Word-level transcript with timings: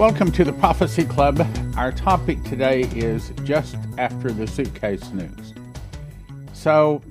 Welcome 0.00 0.32
to 0.32 0.44
the 0.44 0.54
Prophecy 0.54 1.04
Club. 1.04 1.46
Our 1.76 1.92
topic 1.92 2.42
today 2.44 2.84
is 2.94 3.34
just 3.44 3.76
after 3.98 4.32
the 4.32 4.46
suitcase 4.46 5.04
nukes. 5.08 5.54
So, 6.54 7.02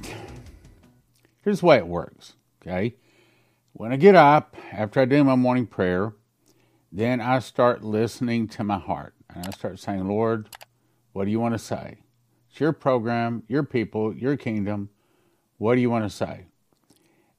here's 1.44 1.60
the 1.60 1.68
way 1.68 1.78
it 1.78 1.86
works, 1.86 2.34
okay? 2.60 2.96
When 3.74 3.94
I 3.94 3.96
get 3.96 4.16
up, 4.16 4.56
after 4.72 5.00
I 5.02 5.06
do 5.06 5.24
my 5.24 5.36
morning 5.36 5.68
prayer, 5.68 6.14
then 6.92 7.22
I 7.22 7.38
start 7.38 7.84
listening 7.84 8.48
to 8.48 8.64
my 8.64 8.80
heart. 8.80 9.14
And 9.36 9.46
I 9.46 9.52
start 9.52 9.78
saying, 9.78 10.08
Lord, 10.08 10.50
what 11.14 11.26
do 11.26 11.30
you 11.30 11.40
want 11.40 11.54
to 11.54 11.60
say? 11.60 12.00
It's 12.50 12.60
your 12.60 12.74
program, 12.74 13.44
your 13.48 13.62
people, 13.62 14.16
your 14.16 14.36
kingdom. 14.36 14.90
What 15.60 15.76
do 15.76 15.82
you 15.82 15.92
want 15.92 16.06
to 16.06 16.10
say? 16.10 16.48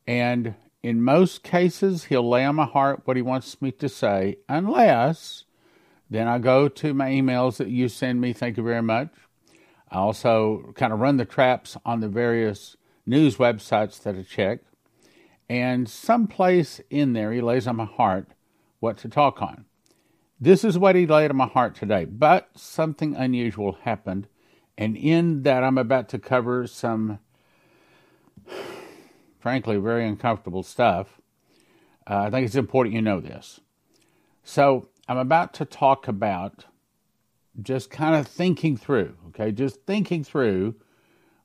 And 0.06 0.54
in 0.82 1.02
most 1.02 1.42
cases, 1.42 2.04
he'll 2.04 2.28
lay 2.28 2.44
on 2.44 2.56
my 2.56 2.64
heart 2.64 3.02
what 3.04 3.16
he 3.16 3.22
wants 3.22 3.60
me 3.60 3.70
to 3.72 3.88
say, 3.88 4.36
unless 4.48 5.44
then 6.08 6.26
I 6.26 6.38
go 6.38 6.68
to 6.68 6.92
my 6.92 7.10
emails 7.10 7.58
that 7.58 7.68
you 7.68 7.88
send 7.88 8.20
me. 8.20 8.32
Thank 8.32 8.56
you 8.56 8.64
very 8.64 8.82
much. 8.82 9.10
I 9.90 9.98
also 9.98 10.72
kind 10.74 10.92
of 10.92 11.00
run 11.00 11.18
the 11.18 11.24
traps 11.24 11.76
on 11.84 12.00
the 12.00 12.08
various 12.08 12.76
news 13.06 13.36
websites 13.36 14.02
that 14.02 14.16
I 14.16 14.22
check. 14.22 14.60
And 15.48 15.88
someplace 15.88 16.80
in 16.90 17.12
there, 17.12 17.32
he 17.32 17.40
lays 17.40 17.66
on 17.66 17.76
my 17.76 17.84
heart 17.84 18.28
what 18.80 18.96
to 18.98 19.08
talk 19.08 19.42
on. 19.42 19.66
This 20.40 20.64
is 20.64 20.78
what 20.78 20.96
he 20.96 21.06
laid 21.06 21.30
on 21.30 21.36
my 21.36 21.46
heart 21.46 21.74
today. 21.74 22.04
But 22.06 22.50
something 22.56 23.14
unusual 23.14 23.78
happened. 23.82 24.26
And 24.78 24.96
in 24.96 25.42
that, 25.42 25.62
I'm 25.62 25.78
about 25.78 26.08
to 26.10 26.18
cover 26.18 26.66
some 26.66 27.18
frankly, 29.40 29.76
very 29.78 30.06
uncomfortable 30.06 30.62
stuff. 30.62 31.20
Uh, 32.08 32.24
I 32.26 32.30
think 32.30 32.46
it's 32.46 32.54
important 32.54 32.94
you 32.94 33.02
know 33.02 33.20
this. 33.20 33.60
So, 34.42 34.88
I'm 35.08 35.18
about 35.18 35.54
to 35.54 35.64
talk 35.64 36.06
about 36.06 36.66
just 37.60 37.90
kind 37.90 38.14
of 38.14 38.28
thinking 38.28 38.76
through, 38.76 39.16
okay, 39.28 39.50
just 39.50 39.84
thinking 39.86 40.22
through 40.22 40.76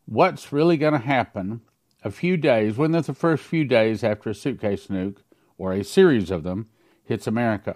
what's 0.06 0.54
really 0.54 0.78
going 0.78 0.94
to 0.94 1.00
happen 1.00 1.62
a 2.04 2.12
few 2.12 2.38
days, 2.38 2.78
when 2.78 2.92
the 2.92 3.02
first 3.02 3.44
few 3.44 3.66
days 3.66 4.04
after 4.04 4.30
a 4.30 4.36
suitcase 4.36 4.88
nuke, 4.88 5.18
or 5.58 5.74
a 5.74 5.84
series 5.84 6.30
of 6.30 6.44
them, 6.44 6.68
hits 7.04 7.26
America. 7.26 7.76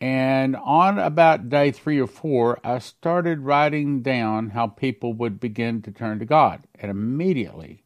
And 0.00 0.54
on 0.56 0.98
about 0.98 1.48
day 1.48 1.72
three 1.72 1.98
or 1.98 2.06
four, 2.06 2.60
I 2.62 2.78
started 2.78 3.40
writing 3.40 4.02
down 4.02 4.50
how 4.50 4.68
people 4.68 5.14
would 5.14 5.40
begin 5.40 5.82
to 5.82 5.90
turn 5.90 6.18
to 6.18 6.24
God. 6.24 6.64
And 6.74 6.90
immediately 6.90 7.82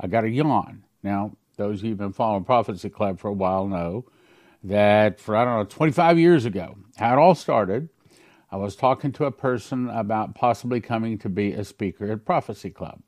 I 0.00 0.06
got 0.06 0.24
a 0.24 0.30
yawn. 0.30 0.84
Now, 1.02 1.36
those 1.56 1.80
of 1.80 1.84
you 1.84 1.90
who've 1.90 1.98
been 1.98 2.12
following 2.14 2.44
Prophecy 2.44 2.88
Club 2.88 3.20
for 3.20 3.28
a 3.28 3.34
while 3.34 3.66
know 3.66 4.06
that 4.64 5.20
for, 5.20 5.36
I 5.36 5.44
don't 5.44 5.58
know, 5.58 5.64
25 5.64 6.18
years 6.18 6.46
ago, 6.46 6.78
how 6.96 7.12
it 7.12 7.18
all 7.18 7.34
started, 7.34 7.90
I 8.50 8.56
was 8.56 8.76
talking 8.76 9.12
to 9.12 9.26
a 9.26 9.30
person 9.30 9.90
about 9.90 10.34
possibly 10.34 10.80
coming 10.80 11.18
to 11.18 11.28
be 11.28 11.52
a 11.52 11.64
speaker 11.64 12.10
at 12.10 12.24
Prophecy 12.24 12.70
Club. 12.70 13.02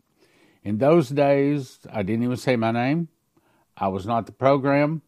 In 0.62 0.78
those 0.78 1.08
days, 1.08 1.78
I 1.90 2.02
didn't 2.02 2.24
even 2.24 2.36
say 2.36 2.56
my 2.56 2.70
name. 2.70 3.08
I 3.76 3.88
was 3.88 4.06
not 4.06 4.26
the 4.26 4.32
program. 4.32 5.00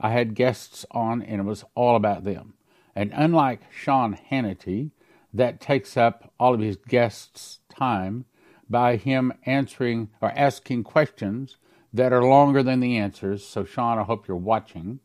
I 0.00 0.10
had 0.10 0.34
guests 0.34 0.86
on, 0.92 1.22
and 1.22 1.40
it 1.40 1.44
was 1.44 1.64
all 1.74 1.96
about 1.96 2.22
them. 2.22 2.54
And 2.94 3.10
unlike 3.14 3.62
Sean 3.72 4.16
Hannity, 4.30 4.92
that 5.34 5.60
takes 5.60 5.96
up 5.96 6.32
all 6.38 6.54
of 6.54 6.60
his 6.60 6.76
guests' 6.76 7.60
time, 7.68 8.26
by 8.68 8.96
him 8.96 9.32
answering 9.44 10.10
or 10.20 10.32
asking 10.36 10.84
questions 10.84 11.56
that 11.92 12.12
are 12.12 12.22
longer 12.22 12.62
than 12.62 12.80
the 12.80 12.96
answers. 12.96 13.44
So, 13.44 13.64
Sean, 13.64 13.98
I 13.98 14.02
hope 14.02 14.26
you're 14.26 14.36
watching. 14.36 15.00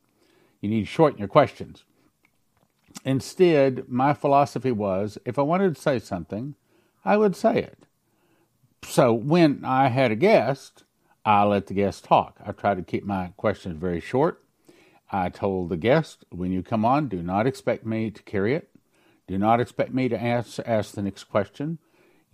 You 0.62 0.70
need 0.70 0.82
to 0.82 0.86
shorten 0.86 1.20
your 1.20 1.28
questions. 1.28 1.84
Instead, 3.04 3.88
my 3.88 4.14
philosophy 4.14 4.72
was 4.72 5.18
if 5.26 5.38
I 5.38 5.44
wanted 5.44 5.76
to 5.76 5.82
say 5.82 6.00
something, 6.00 6.56
I 7.04 7.18
would 7.18 7.36
say 7.36 7.58
it. 7.58 7.86
So, 8.84 9.14
when 9.14 9.64
I 9.66 9.90
had 9.90 10.12
a 10.12 10.16
guest, 10.16 10.84
I 11.26 11.44
let 11.44 11.68
the 11.68 11.74
guest 11.74 12.06
talk. 12.06 12.40
I 12.46 12.54
tried 12.54 12.78
to 12.78 12.84
keep 12.84 13.04
my 13.04 13.34
questions 13.38 13.78
very 13.80 14.00
short. 14.00 14.44
I 15.12 15.30
told 15.30 15.70
the 15.70 15.78
guest, 15.78 16.26
when 16.30 16.52
you 16.52 16.64
come 16.64 16.86
on, 16.86 17.08
do 17.08 17.22
not 17.22 17.48
expect 17.48 17.86
me 17.86 18.12
to 18.12 18.24
carry 18.24 18.54
it. 18.54 18.70
Do 19.28 19.38
not 19.38 19.60
expect 19.60 19.94
me 19.94 20.08
to 20.10 20.22
ask, 20.22 20.60
ask 20.66 20.94
the 20.94 21.02
next 21.02 21.26
question 21.26 21.80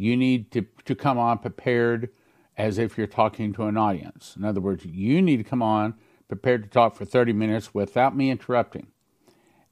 you 0.04 0.18
need 0.18 0.52
to, 0.52 0.66
to 0.84 0.96
come 0.96 1.18
on 1.18 1.38
prepared 1.38 2.10
as 2.58 2.78
if 2.78 2.98
you're 2.98 3.08
talking 3.08 3.54
to 3.54 3.64
an 3.64 3.78
audience. 3.78 4.36
In 4.38 4.44
other 4.44 4.60
words, 4.60 4.86
you 4.86 5.22
need 5.22 5.38
to 5.38 5.44
come 5.44 5.62
on 5.62 5.96
prepared 6.28 6.64
to 6.64 6.70
talk 6.70 6.96
for 6.96 7.06
30 7.06 7.32
minutes 7.32 7.74
without 7.74 8.16
me 8.16 8.30
interrupting. 8.30 8.88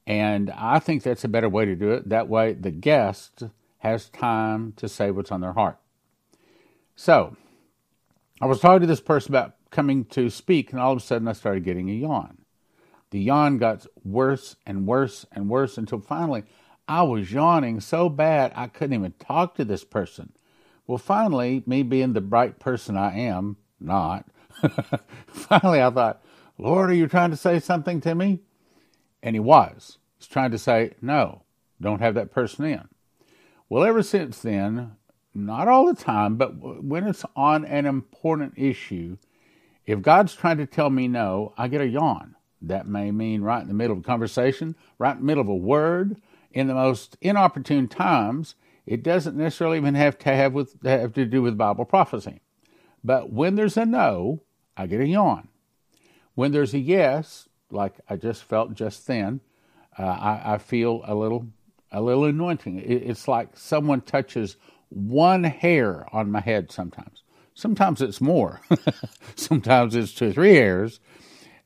And 0.08 0.50
I 0.52 0.80
think 0.80 1.04
that's 1.04 1.24
a 1.26 1.28
better 1.28 1.50
way 1.50 1.66
to 1.66 1.76
do 1.76 1.92
it. 1.92 2.10
That 2.10 2.30
way, 2.30 2.54
the 2.54 2.72
guest 2.72 3.44
has 3.80 4.10
time 4.10 4.74
to 4.78 4.88
say 4.88 5.12
what's 5.12 5.32
on 5.32 5.42
their 5.42 5.54
heart. 5.54 5.78
So, 6.96 7.36
I 8.42 8.46
was 8.46 8.60
talking 8.60 8.82
to 8.82 8.88
this 8.88 9.02
person 9.02 9.32
about 9.32 9.56
coming 9.70 10.06
to 10.06 10.30
speak, 10.30 10.72
and 10.72 10.80
all 10.80 10.94
of 10.94 10.98
a 10.98 11.02
sudden 11.02 11.28
I 11.28 11.34
started 11.34 11.64
getting 11.64 11.90
a 11.90 11.94
yawn. 11.94 12.38
The 13.12 13.20
yawn 13.20 13.58
got 13.58 13.86
worse 14.04 14.56
and 14.66 14.88
worse 14.88 15.26
and 15.32 15.50
worse 15.50 15.78
until 15.78 16.00
finally 16.00 16.44
I 16.88 17.04
was 17.04 17.32
yawning 17.32 17.80
so 17.80 18.10
bad 18.10 18.52
I 18.56 18.68
couldn't 18.68 18.94
even 18.98 19.14
talk 19.14 19.56
to 19.56 19.66
this 19.66 19.84
person. 19.84 20.34
Well, 20.88 20.98
finally, 20.98 21.64
me 21.66 21.84
being 21.84 22.14
the 22.14 22.22
bright 22.22 22.60
person 22.60 22.98
I 22.98 23.18
am, 23.18 23.58
not, 23.80 24.26
finally 25.28 25.82
I 25.82 25.90
thought, 25.90 26.24
Lord, 26.58 26.90
are 26.90 26.96
you 26.96 27.08
trying 27.08 27.32
to 27.32 27.38
say 27.38 27.60
something 27.60 28.02
to 28.02 28.14
me? 28.14 28.42
And 29.24 29.36
he 29.36 29.40
was. 29.40 29.98
He's 30.18 30.28
trying 30.28 30.52
to 30.52 30.58
say, 30.58 30.92
no, 31.02 31.44
don't 31.80 32.02
have 32.02 32.16
that 32.16 32.32
person 32.32 32.66
in. 32.66 32.88
Well, 33.70 33.84
ever 33.84 34.04
since 34.04 34.40
then, 34.40 34.98
not 35.34 35.68
all 35.68 35.86
the 35.86 35.96
time, 35.96 36.36
but 36.36 36.84
when 36.84 37.08
it's 37.08 37.24
on 37.36 37.64
an 37.66 37.86
important 37.86 38.54
issue, 38.58 39.18
if 39.86 40.02
God's 40.02 40.36
trying 40.36 40.58
to 40.58 40.66
tell 40.66 40.90
me 40.90 41.08
no, 41.08 41.54
I 41.58 41.68
get 41.68 41.82
a 41.82 41.88
yawn. 41.88 42.36
That 42.62 42.88
may 42.88 43.12
mean 43.12 43.42
right 43.42 43.62
in 43.62 43.68
the 43.68 43.74
middle 43.74 43.96
of 43.98 44.04
a 44.04 44.06
conversation, 44.06 44.76
right 45.00 45.14
in 45.14 45.20
the 45.20 45.26
middle 45.26 45.42
of 45.42 45.48
a 45.48 45.56
word, 45.56 46.18
in 46.54 46.68
the 46.68 46.74
most 46.74 47.18
inopportune 47.22 47.88
times, 47.88 48.56
it 48.86 49.04
doesn't 49.04 49.38
necessarily 49.38 49.78
even 49.78 49.96
have 49.96 50.18
to 50.20 50.36
have 50.36 50.54
with 50.54 50.82
have 50.84 51.14
to 51.14 51.26
do 51.26 51.42
with 51.42 51.58
Bible 51.58 51.86
prophecy. 51.86 52.42
But 53.04 53.32
when 53.32 53.56
there's 53.56 53.78
a 53.78 53.86
no, 53.86 54.42
I 54.78 54.88
get 54.88 55.02
a 55.02 55.08
yawn. 55.08 55.48
When 56.36 56.52
there's 56.52 56.74
a 56.74 56.80
yes, 56.80 57.48
like 57.72 57.94
I 58.10 58.16
just 58.16 58.44
felt 58.44 58.74
just 58.74 59.08
then, 59.08 59.42
uh, 59.98 60.04
I, 60.04 60.54
I, 60.54 60.58
feel 60.58 61.02
a 61.06 61.16
little 61.16 61.48
a 61.92 62.02
little 62.02 62.26
anointing. 62.26 62.80
It, 62.80 63.04
it's 63.04 63.28
like 63.28 63.50
someone 63.58 64.02
touches 64.02 64.58
one 64.90 65.44
hair 65.44 66.06
on 66.14 66.32
my 66.32 66.40
head. 66.40 66.72
Sometimes, 66.72 67.24
sometimes 67.54 68.02
it's 68.02 68.22
more. 68.22 68.62
sometimes 69.36 69.96
it's 69.96 70.14
two 70.14 70.30
or 70.30 70.34
three 70.34 70.56
hairs, 70.56 71.00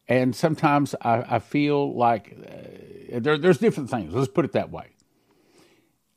and 0.07 0.35
sometimes 0.35 0.95
I, 1.01 1.35
I 1.35 1.39
feel 1.39 1.95
like. 1.95 2.37
Uh, 2.47 2.85
there, 3.19 3.37
there's 3.37 3.57
different 3.57 3.89
things. 3.89 4.13
Let's 4.13 4.31
put 4.31 4.45
it 4.45 4.53
that 4.53 4.71
way. 4.71 4.89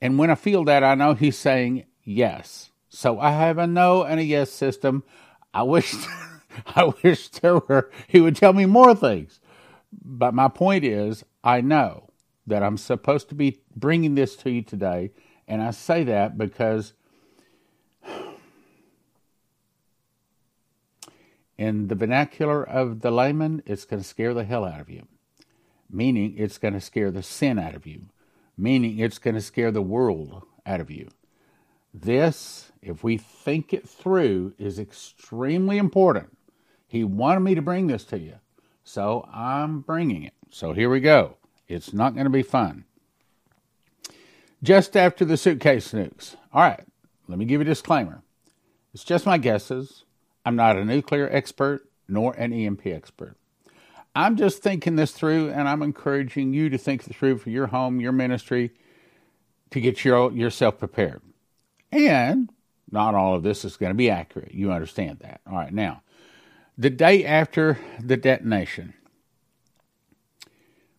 And 0.00 0.19
when 0.19 0.31
I 0.31 0.34
feel 0.34 0.65
that, 0.65 0.84
I 0.84 0.94
know 0.94 1.15
he's 1.15 1.37
saying 1.37 1.84
yes. 2.03 2.71
So 2.88 3.19
I 3.21 3.32
have 3.32 3.59
a 3.59 3.66
no 3.66 4.04
and 4.04 4.21
a 4.21 4.25
yes 4.25 4.50
system. 4.50 5.04
I 5.53 5.62
wish, 5.62 5.94
I 6.66 6.93
wish 7.03 7.28
there 7.28 7.59
were, 7.59 7.91
he 8.06 8.21
would 8.21 8.37
tell 8.37 8.53
me 8.53 8.66
more 8.66 8.94
things. 8.94 9.41
But 9.93 10.34
my 10.34 10.48
point 10.48 10.84
is, 10.84 11.25
I 11.43 11.60
know 11.60 12.09
that 12.47 12.62
I'm 12.62 12.77
supposed 12.77 13.28
to 13.30 13.34
be 13.34 13.60
bringing 13.77 14.15
this 14.15 14.36
to 14.36 14.51
you 14.51 14.63
today. 14.63 15.13
And 15.47 15.63
I 15.63 15.71
say 15.71 16.04
that 16.04 16.39
because 16.39 16.92
in 21.59 21.89
the 21.89 21.95
vernacular 21.95 22.63
of 22.63 23.01
the 23.01 23.10
layman, 23.10 23.63
it's 23.66 23.84
going 23.84 24.01
to 24.01 24.09
scare 24.09 24.33
the 24.33 24.45
hell 24.45 24.65
out 24.65 24.81
of 24.81 24.89
you 24.89 25.07
meaning 25.91 26.34
it's 26.37 26.59
going 26.59 26.75
to 26.75 26.81
scare 26.81 27.10
the 27.10 27.22
sin 27.22 27.59
out 27.59 27.75
of 27.75 27.87
you, 27.87 28.07
meaning 28.57 28.99
it's 28.99 29.19
going 29.19 29.34
to 29.34 29.41
scare 29.41 29.71
the 29.71 29.83
world 29.83 30.43
out 30.66 30.81
of 30.81 30.91
you. 30.91 31.09
This, 31.95 32.71
if 32.83 33.03
we 33.03 33.16
think 33.16 33.72
it 33.72 33.89
through, 33.89 34.55
is 34.59 34.78
extremely 34.78 35.78
important. 35.78 36.37
He 36.87 37.05
wanted 37.05 37.41
me 37.41 37.55
to 37.55 37.63
bring 37.63 37.87
this 37.87 38.04
to 38.04 38.19
you, 38.19 38.34
so 38.84 39.27
I'm 39.33 39.81
bringing 39.81 40.25
it. 40.25 40.34
So 40.51 40.72
here 40.72 40.91
we 40.91 41.01
go. 41.01 41.37
It's 41.66 41.93
not 41.93 42.15
going 42.15 42.25
to 42.25 42.31
be 42.31 42.43
fun. 42.43 42.84
Just 44.63 44.97
after 44.97 45.25
the 45.25 45.37
suitcase 45.37 45.93
nukes. 45.93 46.34
All 46.53 46.63
right, 46.63 46.84
let 47.28 47.39
me 47.39 47.45
give 47.45 47.61
you 47.61 47.63
a 47.63 47.65
disclaimer. 47.65 48.22
It's 48.93 49.04
just 49.04 49.27
my 49.27 49.39
guesses. 49.39 50.04
I'm 50.48 50.56
not 50.56 50.78
a 50.78 50.84
nuclear 50.86 51.28
expert 51.30 51.91
nor 52.09 52.33
an 52.33 52.54
EMP 52.54 52.86
expert. 52.86 53.36
I'm 54.15 54.36
just 54.36 54.62
thinking 54.62 54.97
this 54.97 55.12
through, 55.12 55.50
and 55.50 55.68
I'm 55.68 55.83
encouraging 55.83 56.54
you 56.54 56.71
to 56.71 56.78
think 56.78 57.04
through 57.04 57.36
for 57.36 57.50
your 57.50 57.66
home, 57.66 58.00
your 58.00 58.12
ministry, 58.12 58.72
to 59.72 59.78
get 59.78 60.06
your, 60.06 60.33
yourself 60.33 60.78
prepared. 60.78 61.21
And 61.92 62.48
not 62.91 63.15
all 63.15 63.34
of 63.34 63.42
this 63.42 63.62
is 63.62 63.77
going 63.77 63.91
to 63.91 63.95
be 63.95 64.09
accurate. 64.09 64.54
You 64.54 64.72
understand 64.72 65.18
that. 65.18 65.42
All 65.47 65.59
right, 65.59 65.74
now, 65.74 66.00
the 66.78 66.89
day 66.89 67.27
after 67.27 67.78
the 68.03 68.16
detonation, 68.16 68.94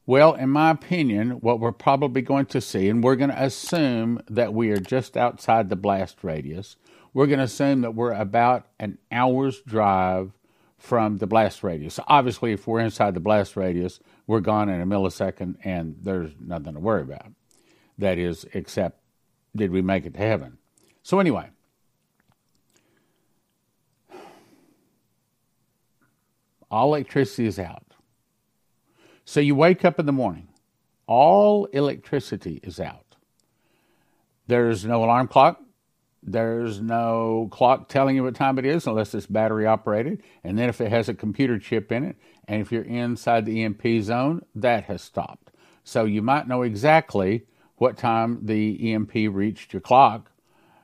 Well, 0.06 0.36
in 0.36 0.50
my 0.50 0.72
opinion, 0.72 1.32
what 1.42 1.60
we're 1.60 1.72
probably 1.72 2.22
going 2.22 2.48
to 2.48 2.62
see, 2.62 2.88
and 2.88 3.04
we're 3.04 3.16
going 3.16 3.32
to 3.32 3.44
assume 3.44 4.22
that 4.30 4.54
we 4.54 4.70
are 4.70 4.80
just 4.80 5.18
outside 5.18 5.70
the 5.70 5.76
blast 5.76 6.24
radius, 6.24 6.76
we're 7.14 7.28
going 7.28 7.40
to 7.40 7.46
assume 7.46 7.82
that 7.82 7.96
we're 7.96 8.14
about 8.14 8.68
an 8.80 8.98
hour's 9.12 9.62
drive 9.62 10.32
from 10.78 11.18
the 11.18 11.28
blast 11.28 11.64
radius. 11.64 12.00
Obviously, 12.08 12.54
if 12.54 12.68
we're 12.68 12.80
inside 12.80 13.14
the 13.14 13.20
blast 13.20 13.56
radius, 13.56 14.00
we're 14.28 14.40
gone 14.40 14.70
in 14.70 14.82
a 14.82 14.86
millisecond 14.86 15.56
and 15.64 15.96
there's 16.02 16.32
nothing 16.40 16.74
to 16.74 16.80
worry 16.80 17.02
about. 17.02 17.32
That 17.98 18.18
is, 18.18 18.46
except 18.54 19.02
did 19.56 19.72
we 19.72 19.82
make 19.82 20.06
it 20.06 20.14
to 20.14 20.20
heaven? 20.20 20.58
So, 21.04 21.20
anyway, 21.20 21.50
all 26.72 26.94
electricity 26.94 27.46
is 27.46 27.60
out. 27.60 27.84
So 29.26 29.40
you 29.40 29.54
wake 29.54 29.86
up 29.86 30.00
in 30.00 30.06
the 30.06 30.12
morning, 30.12 30.48
all 31.06 31.66
electricity 31.66 32.60
is 32.64 32.80
out. 32.80 33.16
There's 34.48 34.86
no 34.86 35.04
alarm 35.04 35.28
clock. 35.28 35.62
There's 36.22 36.82
no 36.82 37.48
clock 37.52 37.88
telling 37.88 38.16
you 38.16 38.24
what 38.24 38.36
time 38.36 38.60
it 38.60 38.66
is 38.66 38.86
unless 38.86 39.14
it's 39.14 39.26
battery 39.26 39.66
operated. 39.66 40.22
And 40.44 40.58
then 40.58 40.70
if 40.70 40.82
it 40.82 40.90
has 40.90 41.08
a 41.08 41.14
computer 41.14 41.58
chip 41.58 41.92
in 41.92 42.04
it, 42.04 42.18
and 42.48 42.62
if 42.62 42.72
you're 42.72 42.84
inside 42.84 43.46
the 43.46 43.64
EMP 43.64 44.02
zone, 44.02 44.44
that 44.56 44.86
has 44.86 45.02
stopped. 45.02 45.52
So 45.84 46.06
you 46.06 46.22
might 46.22 46.48
know 46.48 46.62
exactly 46.62 47.46
what 47.78 47.98
time 47.98 48.40
the 48.44 48.94
EMP 48.94 49.14
reached 49.32 49.72
your 49.74 49.82
clock 49.82 50.32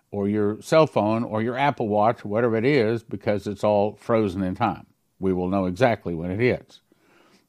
or 0.10 0.30
your 0.30 0.62
cell 0.62 0.88
phone 0.88 1.24
or 1.24 1.42
your 1.42 1.58
Apple 1.58 1.90
Watch, 1.90 2.24
whatever 2.24 2.56
it 2.56 2.66
is, 2.66 3.04
because 3.04 3.48
it's 3.48 3.64
all 3.64 3.96
frozen 3.96 4.42
in 4.42 4.56
time. 4.56 4.88
We 5.20 5.34
will 5.34 5.50
know 5.50 5.66
exactly 5.66 6.16
when 6.16 6.32
it 6.32 6.40
hits. 6.40 6.80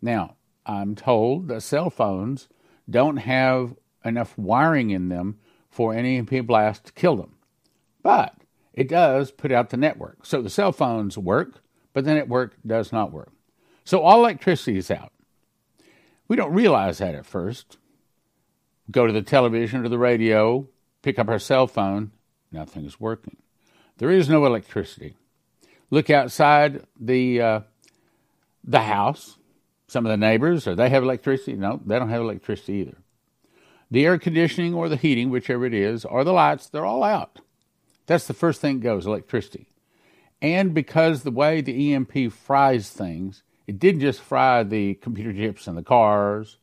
Now, 0.03 0.37
I'm 0.67 0.97
told 0.97 1.47
that 1.49 1.63
cell 1.63 1.91
phones 1.91 2.49
don't 2.91 3.19
have 3.19 3.77
enough 4.05 4.37
wiring 4.37 4.91
in 4.91 5.09
them 5.09 5.39
for 5.71 5.95
an 5.95 6.05
EMP 6.05 6.47
blast 6.47 6.87
to 6.87 6.93
kill 6.93 7.17
them. 7.17 7.36
But 8.07 8.37
it 8.73 8.87
does 8.87 9.33
put 9.33 9.51
out 9.51 9.71
the 9.71 9.77
network. 9.77 10.25
So 10.25 10.41
the 10.41 10.49
cell 10.49 10.71
phones 10.71 11.19
work, 11.19 11.61
but 11.93 12.05
the 12.05 12.15
network 12.15 12.55
does 12.65 12.93
not 12.93 13.11
work. 13.11 13.33
So 13.85 14.01
all 14.01 14.21
electricity 14.21 14.79
is 14.79 14.93
out. 14.93 15.13
We 16.29 16.37
don't 16.37 16.55
realize 16.55 16.99
that 16.99 17.17
at 17.17 17.27
first. 17.27 17.79
Go 18.93 19.09
to 19.09 19.13
the 19.13 19.23
television 19.23 19.85
or 19.85 19.89
the 19.89 19.99
radio, 19.99 20.69
pick 21.03 21.19
up 21.19 21.29
our 21.29 21.41
cell 21.41 21.67
phone, 21.67 22.13
nothing 22.53 22.85
is 22.85 23.01
working. 23.01 23.39
There 23.99 24.13
is 24.13 24.29
no 24.29 24.47
electricity. 24.47 25.17
Look 25.91 26.09
outside 26.09 26.87
the 27.01 27.41
uh, 27.41 27.61
the 28.63 28.83
house, 28.83 29.37
some 29.89 30.07
of 30.07 30.11
the 30.11 30.17
neighbors, 30.17 30.69
or 30.69 30.77
they 30.77 30.91
have 30.91 31.03
electricity? 31.03 31.55
No, 31.55 31.81
they 31.85 31.99
don't 31.99 32.11
have 32.11 32.23
electricity 32.23 32.75
either. 32.75 32.99
The 33.91 34.07
air 34.07 34.17
conditioning 34.17 34.75
or 34.75 34.89
the 34.89 34.97
heating, 34.97 35.31
whichever 35.31 35.67
it 35.67 35.75
is, 35.75 36.05
or 36.05 36.23
the 36.23 36.33
lights, 36.33 36.69
they're 36.69 36.87
all 36.87 37.03
out. 37.03 37.41
That's 38.07 38.27
the 38.27 38.35
first 38.35 38.61
thing 38.61 38.79
that 38.79 38.85
goes 38.85 39.07
electricity. 39.07 39.69
And 40.41 40.75
because 40.75 41.23
the 41.23 41.31
way 41.31 41.61
the 41.61 41.95
EMP 41.95 42.33
fries 42.33 42.91
things, 42.91 43.43
it 43.67 43.79
didn't 43.79 44.01
just 44.01 44.21
fry 44.21 44.63
the 44.63 44.95
computer 44.95 45.33
chips 45.33 45.67
in 45.67 45.75
the 45.75 45.83
cars 45.83 46.59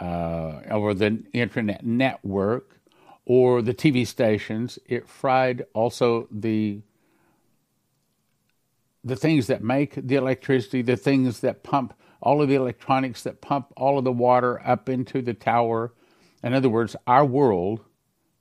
uh, 0.00 0.60
or 0.70 0.94
the 0.94 1.22
internet 1.32 1.84
network 1.86 2.80
or 3.24 3.62
the 3.62 3.72
TV 3.72 4.06
stations, 4.06 4.78
it 4.86 5.08
fried 5.08 5.64
also 5.72 6.28
the 6.30 6.82
the 9.06 9.16
things 9.16 9.48
that 9.48 9.62
make 9.62 9.94
the 9.96 10.14
electricity, 10.14 10.80
the 10.80 10.96
things 10.96 11.40
that 11.40 11.62
pump 11.62 11.92
all 12.22 12.40
of 12.40 12.48
the 12.48 12.54
electronics 12.54 13.22
that 13.22 13.42
pump 13.42 13.70
all 13.76 13.98
of 13.98 14.04
the 14.04 14.12
water 14.12 14.66
up 14.66 14.88
into 14.88 15.20
the 15.20 15.34
tower. 15.34 15.92
In 16.42 16.54
other 16.54 16.70
words, 16.70 16.96
our 17.06 17.24
world 17.24 17.80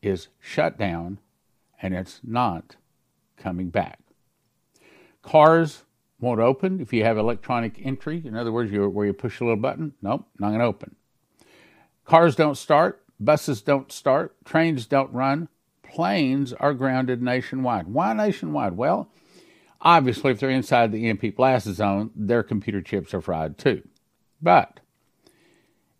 is 0.01 0.29
shut 0.39 0.77
down 0.77 1.19
and 1.83 1.93
it's 1.93 2.19
not 2.23 2.77
coming 3.37 3.69
back. 3.69 3.99
Cars 5.21 5.83
won't 6.19 6.39
open 6.39 6.79
if 6.79 6.91
you 6.91 7.03
have 7.03 7.19
electronic 7.19 7.79
entry. 7.83 8.23
In 8.25 8.35
other 8.35 8.51
words, 8.51 8.71
where 8.71 9.05
you 9.05 9.13
push 9.13 9.39
a 9.39 9.43
little 9.43 9.57
button. 9.57 9.93
Nope, 10.01 10.25
not 10.39 10.49
going 10.49 10.59
to 10.59 10.65
open. 10.65 10.95
Cars 12.05 12.35
don't 12.35 12.57
start. 12.57 13.03
Buses 13.19 13.61
don't 13.61 13.91
start. 13.91 14.35
Trains 14.43 14.87
don't 14.87 15.13
run. 15.13 15.47
Planes 15.83 16.53
are 16.53 16.73
grounded 16.73 17.21
nationwide. 17.21 17.87
Why 17.87 18.13
nationwide? 18.13 18.75
Well, 18.75 19.11
Obviously, 19.83 20.31
if 20.31 20.39
they're 20.39 20.49
inside 20.49 20.91
the 20.91 21.09
EMP 21.09 21.35
blast 21.35 21.67
zone, 21.67 22.09
their 22.15 22.41
computer 22.41 22.81
chips 22.81 23.13
are 23.13 23.21
fried 23.21 23.57
too. 23.57 23.83
But 24.41 24.79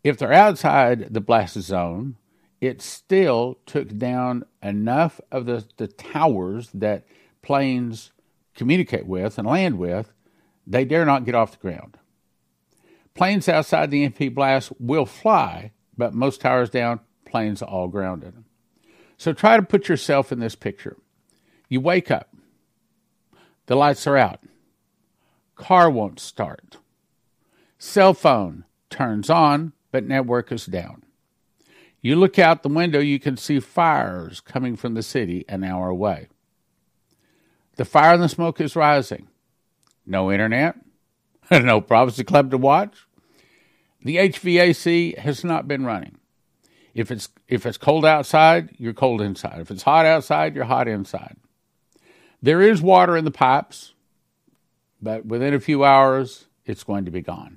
if 0.02 0.16
they're 0.16 0.32
outside 0.32 1.12
the 1.12 1.20
blast 1.20 1.60
zone, 1.60 2.16
it 2.66 2.80
still 2.80 3.58
took 3.66 3.96
down 3.98 4.44
enough 4.62 5.20
of 5.30 5.46
the, 5.46 5.64
the 5.76 5.88
towers 5.88 6.70
that 6.72 7.06
planes 7.42 8.12
communicate 8.54 9.06
with 9.06 9.38
and 9.38 9.46
land 9.46 9.78
with, 9.78 10.12
they 10.66 10.84
dare 10.84 11.04
not 11.04 11.24
get 11.24 11.34
off 11.34 11.52
the 11.52 11.58
ground. 11.58 11.98
Planes 13.14 13.48
outside 13.48 13.90
the 13.90 14.04
EMP 14.04 14.34
blast 14.34 14.72
will 14.80 15.06
fly, 15.06 15.72
but 15.96 16.14
most 16.14 16.40
towers 16.40 16.70
down, 16.70 17.00
planes 17.24 17.62
all 17.62 17.88
grounded. 17.88 18.44
So 19.16 19.32
try 19.32 19.56
to 19.56 19.62
put 19.62 19.88
yourself 19.88 20.32
in 20.32 20.40
this 20.40 20.54
picture. 20.54 20.96
You 21.68 21.80
wake 21.80 22.10
up, 22.10 22.34
the 23.66 23.76
lights 23.76 24.06
are 24.06 24.16
out. 24.16 24.40
Car 25.54 25.88
won't 25.88 26.18
start. 26.18 26.78
Cell 27.78 28.14
phone 28.14 28.64
turns 28.90 29.30
on, 29.30 29.72
but 29.92 30.04
network 30.04 30.50
is 30.50 30.66
down. 30.66 31.04
You 32.04 32.16
look 32.16 32.38
out 32.38 32.62
the 32.62 32.68
window, 32.68 32.98
you 32.98 33.18
can 33.18 33.38
see 33.38 33.60
fires 33.60 34.42
coming 34.42 34.76
from 34.76 34.92
the 34.92 35.02
city 35.02 35.46
an 35.48 35.64
hour 35.64 35.88
away. 35.88 36.28
The 37.76 37.86
fire 37.86 38.12
and 38.12 38.22
the 38.22 38.28
smoke 38.28 38.60
is 38.60 38.76
rising. 38.76 39.28
No 40.04 40.30
internet, 40.30 40.76
no 41.50 41.80
prophecy 41.80 42.22
club 42.22 42.50
to 42.50 42.58
watch. 42.58 42.94
The 44.02 44.16
HVAC 44.16 45.16
has 45.16 45.44
not 45.44 45.66
been 45.66 45.86
running. 45.86 46.18
If 46.92 47.10
it's 47.10 47.30
if 47.48 47.64
it's 47.64 47.78
cold 47.78 48.04
outside, 48.04 48.74
you're 48.76 48.92
cold 48.92 49.22
inside. 49.22 49.58
If 49.60 49.70
it's 49.70 49.84
hot 49.84 50.04
outside, 50.04 50.54
you're 50.54 50.64
hot 50.64 50.86
inside. 50.86 51.38
There 52.42 52.60
is 52.60 52.82
water 52.82 53.16
in 53.16 53.24
the 53.24 53.30
pipes, 53.30 53.94
but 55.00 55.24
within 55.24 55.54
a 55.54 55.58
few 55.58 55.84
hours, 55.84 56.48
it's 56.66 56.84
going 56.84 57.06
to 57.06 57.10
be 57.10 57.22
gone. 57.22 57.56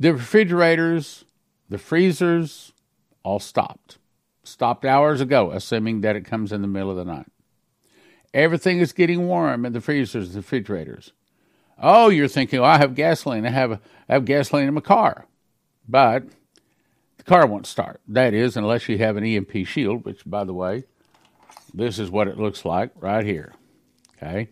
The 0.00 0.14
refrigerators, 0.14 1.26
the 1.68 1.76
freezers, 1.76 2.72
all 3.22 3.38
stopped. 3.38 3.98
Stopped 4.42 4.84
hours 4.84 5.20
ago, 5.20 5.50
assuming 5.50 6.00
that 6.00 6.16
it 6.16 6.24
comes 6.24 6.52
in 6.52 6.62
the 6.62 6.68
middle 6.68 6.90
of 6.90 6.96
the 6.96 7.04
night. 7.04 7.30
Everything 8.32 8.78
is 8.78 8.92
getting 8.92 9.26
warm 9.26 9.64
in 9.64 9.72
the 9.72 9.80
freezers, 9.80 10.32
the 10.32 10.40
refrigerators. 10.40 11.12
Oh, 11.80 12.08
you're 12.08 12.28
thinking, 12.28 12.60
I 12.60 12.78
have 12.78 12.94
gasoline. 12.94 13.46
I 13.46 13.50
have, 13.50 13.72
I 14.08 14.14
have 14.14 14.24
gasoline 14.24 14.68
in 14.68 14.74
my 14.74 14.80
car. 14.80 15.26
But 15.88 16.24
the 17.16 17.24
car 17.24 17.46
won't 17.46 17.66
start. 17.66 18.00
That 18.08 18.34
is, 18.34 18.56
unless 18.56 18.88
you 18.88 18.98
have 18.98 19.16
an 19.16 19.24
EMP 19.24 19.66
shield, 19.66 20.04
which, 20.04 20.22
by 20.26 20.44
the 20.44 20.54
way, 20.54 20.84
this 21.72 21.98
is 21.98 22.10
what 22.10 22.28
it 22.28 22.38
looks 22.38 22.64
like 22.64 22.90
right 22.96 23.24
here. 23.24 23.52
Okay. 24.16 24.48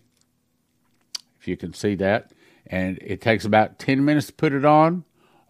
If 1.40 1.48
you 1.48 1.56
can 1.56 1.72
see 1.72 1.94
that. 1.96 2.32
And 2.66 2.98
it 3.00 3.20
takes 3.20 3.44
about 3.44 3.78
10 3.78 4.04
minutes 4.04 4.28
to 4.28 4.32
put 4.32 4.52
it 4.52 4.64
on. 4.64 5.04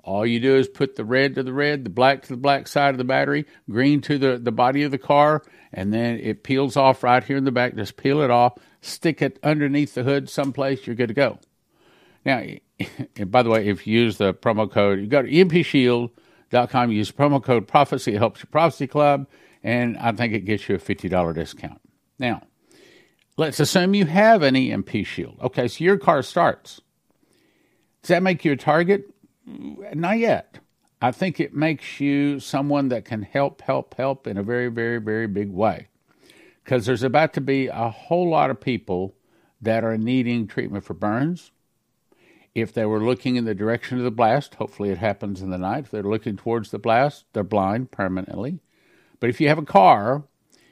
All 0.07 0.25
you 0.25 0.41
do 0.41 0.57
is 0.57 0.69
put 0.69 0.97
the 0.97 1.05
red 1.05 1.35
to 1.35 1.43
the 1.43 1.53
red, 1.53 1.85
the 1.85 1.91
black 1.91 2.23
to 2.23 2.29
the 2.29 2.37
black 2.37 2.69
side 2.69 2.95
of 2.95 2.99
the 2.99 3.05
battery, 3.05 3.45
green 3.69 4.01
to 4.03 4.19
the, 4.19 4.39
the 4.39 4.53
body 4.53 4.85
of 4.85 4.93
the 4.93 4.99
car, 4.99 5.43
and 5.73 5.93
then 5.93 6.19
it 6.21 6.45
peels 6.45 6.77
off 6.77 7.03
right 7.03 7.23
here 7.23 7.37
in 7.37 7.45
the 7.45 7.51
back. 7.51 7.75
Just 7.75 7.97
peel 7.97 8.23
it 8.23 8.31
off, 8.31 8.55
stick 8.81 9.21
it 9.21 9.39
underneath 9.43 9.95
the 9.95 10.05
hood 10.05 10.31
someplace, 10.31 10.87
you're 10.87 10.97
good 10.97 11.09
to 11.09 11.15
go. 11.15 11.39
Now, 12.25 12.43
by 13.27 13.43
the 13.43 13.51
way, 13.51 13.67
if 13.67 13.87
you 13.87 14.01
use 14.01 14.17
the 14.17 14.33
promo 14.33 14.71
code, 14.71 15.01
you 15.01 15.09
go 15.09 15.23
to 15.23 15.29
empshield.com, 15.29 16.93
use 16.93 17.11
promo 17.11 17.43
code 17.43 17.67
prophecy, 17.67 18.15
it 18.15 18.19
helps 18.19 18.41
your 18.41 18.49
prophecy 18.51 18.87
club 18.87 19.27
and 19.67 19.99
I 19.99 20.13
think 20.13 20.33
it 20.33 20.45
gets 20.45 20.69
you 20.69 20.77
a 20.77 20.79
$50 20.79 21.35
discount. 21.35 21.81
Now, 22.21 22.43
let's 23.37 23.59
assume 23.59 23.95
you 23.95 24.07
have 24.07 24.43
an 24.43 24.55
EMP 24.55 25.05
shield. 25.05 25.39
Okay, 25.43 25.67
so 25.67 25.83
your 25.83 25.99
car 25.99 26.23
starts. 26.23 26.81
Does 28.03 28.11
that 28.11 28.23
make 28.23 28.45
you 28.45 28.53
a 28.53 28.57
target? 28.57 29.13
Not 29.47 30.19
yet. 30.19 30.59
I 31.01 31.13
think 31.13 31.39
it 31.39 31.55
makes 31.55 32.01
you 32.01 32.41
someone 32.41 32.89
that 32.89 33.05
can 33.05 33.23
help, 33.23 33.63
help, 33.63 33.95
help 33.95 34.27
in 34.27 34.37
a 34.37 34.43
very, 34.43 34.69
very, 34.69 34.99
very 34.99 35.27
big 35.27 35.51
way. 35.51 35.89
Because 36.65 36.87
there's 36.87 37.03
about 37.03 37.33
to 37.35 37.41
be 37.41 37.69
a 37.69 37.91
whole 37.91 38.29
lot 38.29 38.51
of 38.51 38.61
people 38.61 39.15
that 39.61 39.85
are 39.85 39.97
needing 39.97 40.47
treatment 40.47 40.85
for 40.85 40.95
burns. 40.95 41.53
If 42.55 42.73
they 42.73 42.87
were 42.87 43.05
looking 43.05 43.37
in 43.37 43.45
the 43.45 43.55
direction 43.55 43.99
of 43.99 44.05
the 44.05 44.11
blast, 44.11 44.55
hopefully 44.55 44.91
it 44.91 44.99
happens 44.99 45.43
in 45.43 45.51
the 45.51 45.59
night. 45.59 45.85
If 45.85 45.91
they're 45.91 46.03
looking 46.03 46.37
towards 46.37 46.71
the 46.71 46.79
blast, 46.79 47.27
they're 47.33 47.45
blind 47.45 47.91
permanently. 47.91 48.61
But 49.21 49.31
if 49.31 49.41
you 49.41 49.49
have 49.49 49.59
a 49.59 49.65
car, 49.65 50.25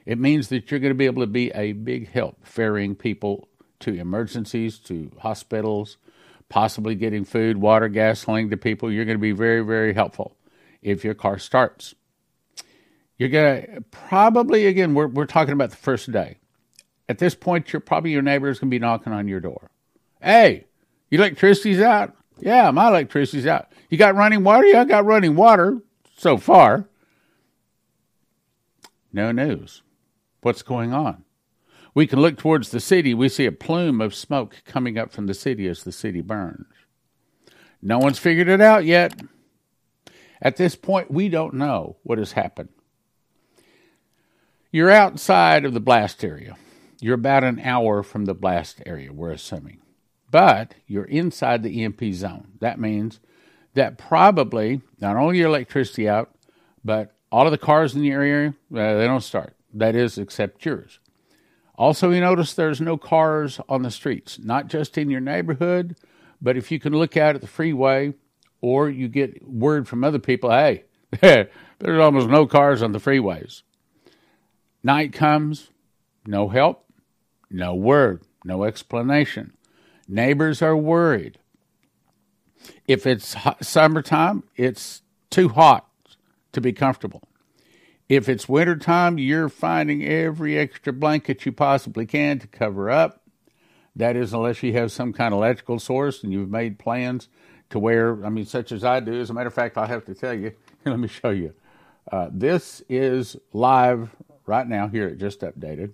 it 0.05 0.19
means 0.19 0.49
that 0.49 0.69
you're 0.69 0.79
going 0.79 0.91
to 0.91 0.97
be 0.97 1.05
able 1.05 1.21
to 1.21 1.27
be 1.27 1.51
a 1.51 1.73
big 1.73 2.09
help 2.09 2.45
ferrying 2.45 2.95
people 2.95 3.47
to 3.81 3.93
emergencies, 3.93 4.79
to 4.79 5.11
hospitals, 5.19 5.97
possibly 6.49 6.95
getting 6.95 7.25
food, 7.25 7.57
water, 7.57 7.87
gasoline 7.87 8.49
to 8.49 8.57
people. 8.57 8.91
You're 8.91 9.05
going 9.05 9.17
to 9.17 9.21
be 9.21 9.31
very, 9.31 9.61
very 9.61 9.93
helpful. 9.93 10.37
if 10.81 11.03
your 11.03 11.15
car 11.15 11.39
starts. 11.39 11.95
You're 13.17 13.29
going 13.29 13.61
to 13.61 13.81
probably, 13.91 14.67
again, 14.67 14.93
we're, 14.93 15.07
we're 15.07 15.25
talking 15.25 15.53
about 15.53 15.71
the 15.71 15.77
first 15.77 16.11
day. 16.11 16.37
At 17.09 17.17
this 17.17 17.35
point, 17.35 17.73
you're 17.73 17.79
probably 17.79 18.11
your 18.11 18.21
neighbor 18.21 18.49
is 18.49 18.59
going 18.59 18.69
to 18.69 18.75
be 18.75 18.79
knocking 18.79 19.13
on 19.13 19.27
your 19.27 19.39
door. 19.39 19.71
Hey, 20.21 20.65
your 21.09 21.21
electricity's 21.21 21.81
out? 21.81 22.15
Yeah, 22.39 22.71
my 22.71 22.87
electricity's 22.87 23.47
out. 23.47 23.71
You 23.89 23.97
got 23.97 24.15
running 24.15 24.43
water? 24.43 24.67
Yeah, 24.67 24.81
I 24.81 24.85
got 24.85 25.05
running 25.05 25.35
water 25.35 25.81
so 26.17 26.37
far. 26.37 26.87
No 29.11 29.31
news. 29.31 29.81
What's 30.41 30.61
going 30.61 30.93
on? 30.93 31.24
We 31.95 32.05
can 32.05 32.19
look 32.19 32.37
towards 32.37 32.69
the 32.69 32.81
city. 32.81 33.13
We 33.13 33.29
see 33.29 33.45
a 33.45 33.51
plume 33.53 34.01
of 34.01 34.13
smoke 34.13 34.61
coming 34.65 34.97
up 34.97 35.11
from 35.11 35.27
the 35.27 35.33
city 35.33 35.65
as 35.67 35.83
the 35.83 35.93
city 35.93 36.21
burns. 36.21 36.67
No 37.81 37.99
one's 37.99 38.19
figured 38.19 38.49
it 38.49 38.61
out 38.61 38.83
yet. 38.83 39.19
At 40.41 40.57
this 40.57 40.75
point, 40.75 41.09
we 41.09 41.29
don't 41.29 41.53
know 41.53 41.95
what 42.03 42.17
has 42.17 42.33
happened. 42.33 42.69
You're 44.71 44.91
outside 44.91 45.63
of 45.63 45.73
the 45.73 45.79
blast 45.79 46.23
area. 46.23 46.57
You're 46.99 47.15
about 47.15 47.45
an 47.45 47.61
hour 47.61 48.03
from 48.03 48.25
the 48.25 48.33
blast 48.33 48.81
area, 48.85 49.13
we're 49.13 49.31
assuming. 49.31 49.81
But 50.29 50.75
you're 50.87 51.05
inside 51.05 51.63
the 51.63 51.81
EMP 51.83 52.03
zone. 52.13 52.57
That 52.59 52.77
means 52.77 53.21
that 53.73 53.97
probably 53.97 54.81
not 54.99 55.15
only 55.15 55.37
your 55.37 55.47
electricity 55.47 56.09
out, 56.09 56.35
but 56.83 57.13
all 57.31 57.45
of 57.45 57.51
the 57.51 57.57
cars 57.57 57.95
in 57.95 58.01
the 58.01 58.11
area, 58.11 58.53
uh, 58.73 58.95
they 58.95 59.05
don't 59.05 59.21
start. 59.21 59.55
That 59.73 59.95
is, 59.95 60.17
except 60.17 60.65
yours. 60.65 60.99
Also, 61.77 62.11
you 62.11 62.21
notice 62.21 62.53
there's 62.53 62.79
no 62.79 62.97
cars 62.97 63.59
on 63.67 63.81
the 63.81 63.91
streets, 63.91 64.39
not 64.39 64.67
just 64.67 64.97
in 64.97 65.09
your 65.09 65.19
neighborhood, 65.19 65.97
but 66.41 66.55
if 66.57 66.71
you 66.71 66.79
can 66.79 66.93
look 66.93 67.17
out 67.17 67.35
at 67.35 67.41
the 67.41 67.47
freeway 67.47 68.13
or 68.61 68.89
you 68.89 69.07
get 69.07 69.45
word 69.47 69.87
from 69.87 70.03
other 70.03 70.19
people, 70.19 70.49
hey, 70.49 70.85
there's 71.21 71.99
almost 71.99 72.29
no 72.29 72.45
cars 72.45 72.81
on 72.81 72.93
the 72.93 72.99
freeways. 72.99 73.63
Night 74.83 75.11
comes, 75.11 75.69
no 76.25 76.47
help, 76.47 76.85
no 77.49 77.75
word, 77.75 78.23
no 78.43 78.63
explanation. 78.63 79.53
Neighbors 80.07 80.61
are 80.61 80.77
worried. 80.77 81.39
If 82.87 83.05
it's 83.05 83.33
hot, 83.33 83.65
summertime, 83.65 84.43
it's 84.55 85.01
too 85.29 85.49
hot 85.49 85.87
to 86.53 86.61
be 86.61 86.71
comfortable. 86.71 87.23
If 88.07 88.29
it's 88.29 88.47
wintertime, 88.47 89.17
you're 89.17 89.49
finding 89.49 90.03
every 90.03 90.57
extra 90.57 90.93
blanket 90.93 91.45
you 91.45 91.51
possibly 91.51 92.05
can 92.05 92.39
to 92.39 92.47
cover 92.47 92.89
up. 92.89 93.23
That 93.95 94.15
is, 94.15 94.33
unless 94.33 94.61
you 94.61 94.73
have 94.73 94.91
some 94.91 95.13
kind 95.13 95.33
of 95.33 95.39
electrical 95.39 95.79
source 95.79 96.23
and 96.23 96.31
you've 96.31 96.49
made 96.49 96.77
plans 96.77 97.29
to 97.69 97.79
where, 97.79 98.23
I 98.23 98.29
mean, 98.29 98.45
such 98.45 98.71
as 98.71 98.83
I 98.83 98.99
do. 98.99 99.19
As 99.19 99.29
a 99.29 99.33
matter 99.33 99.47
of 99.47 99.53
fact, 99.53 99.77
I 99.77 99.87
have 99.87 100.05
to 100.05 100.13
tell 100.13 100.33
you, 100.33 100.51
let 100.85 100.99
me 100.99 101.07
show 101.07 101.31
you. 101.31 101.53
Uh, 102.11 102.29
this 102.31 102.83
is 102.87 103.35
live 103.53 104.15
right 104.45 104.67
now 104.67 104.87
here 104.87 105.07
it 105.07 105.17
just 105.17 105.41
updated. 105.41 105.93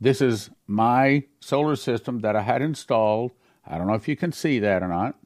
This 0.00 0.20
is 0.20 0.50
my 0.66 1.24
solar 1.40 1.74
system 1.74 2.20
that 2.20 2.36
I 2.36 2.42
had 2.42 2.62
installed. 2.62 3.32
I 3.66 3.78
don't 3.78 3.86
know 3.86 3.94
if 3.94 4.06
you 4.06 4.16
can 4.16 4.30
see 4.30 4.58
that 4.60 4.82
or 4.82 4.88
not, 4.88 5.16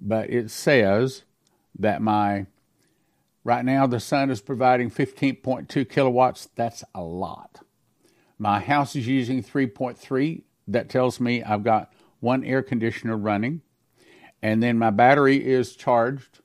but 0.00 0.28
it 0.28 0.50
says 0.50 1.22
that 1.78 2.02
my 2.02 2.46
right 3.46 3.64
now 3.64 3.86
the 3.86 4.00
sun 4.00 4.28
is 4.28 4.40
providing 4.40 4.90
15.2 4.90 5.88
kilowatts. 5.88 6.48
That's 6.56 6.82
a 6.94 7.02
lot. 7.02 7.60
My 8.38 8.58
house 8.58 8.96
is 8.96 9.06
using 9.06 9.42
3.3. 9.42 10.42
That 10.66 10.90
tells 10.90 11.20
me 11.20 11.44
I've 11.44 11.62
got 11.62 11.92
one 12.18 12.42
air 12.42 12.60
conditioner 12.60 13.16
running. 13.16 13.62
And 14.42 14.62
then 14.62 14.78
my 14.78 14.90
battery 14.90 15.46
is 15.46 15.76
charged 15.76 16.40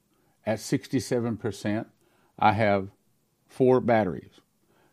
at 0.45 0.59
67%. 0.59 1.87
I 2.37 2.51
have 2.53 2.89
four 3.47 3.81
batteries. 3.81 4.39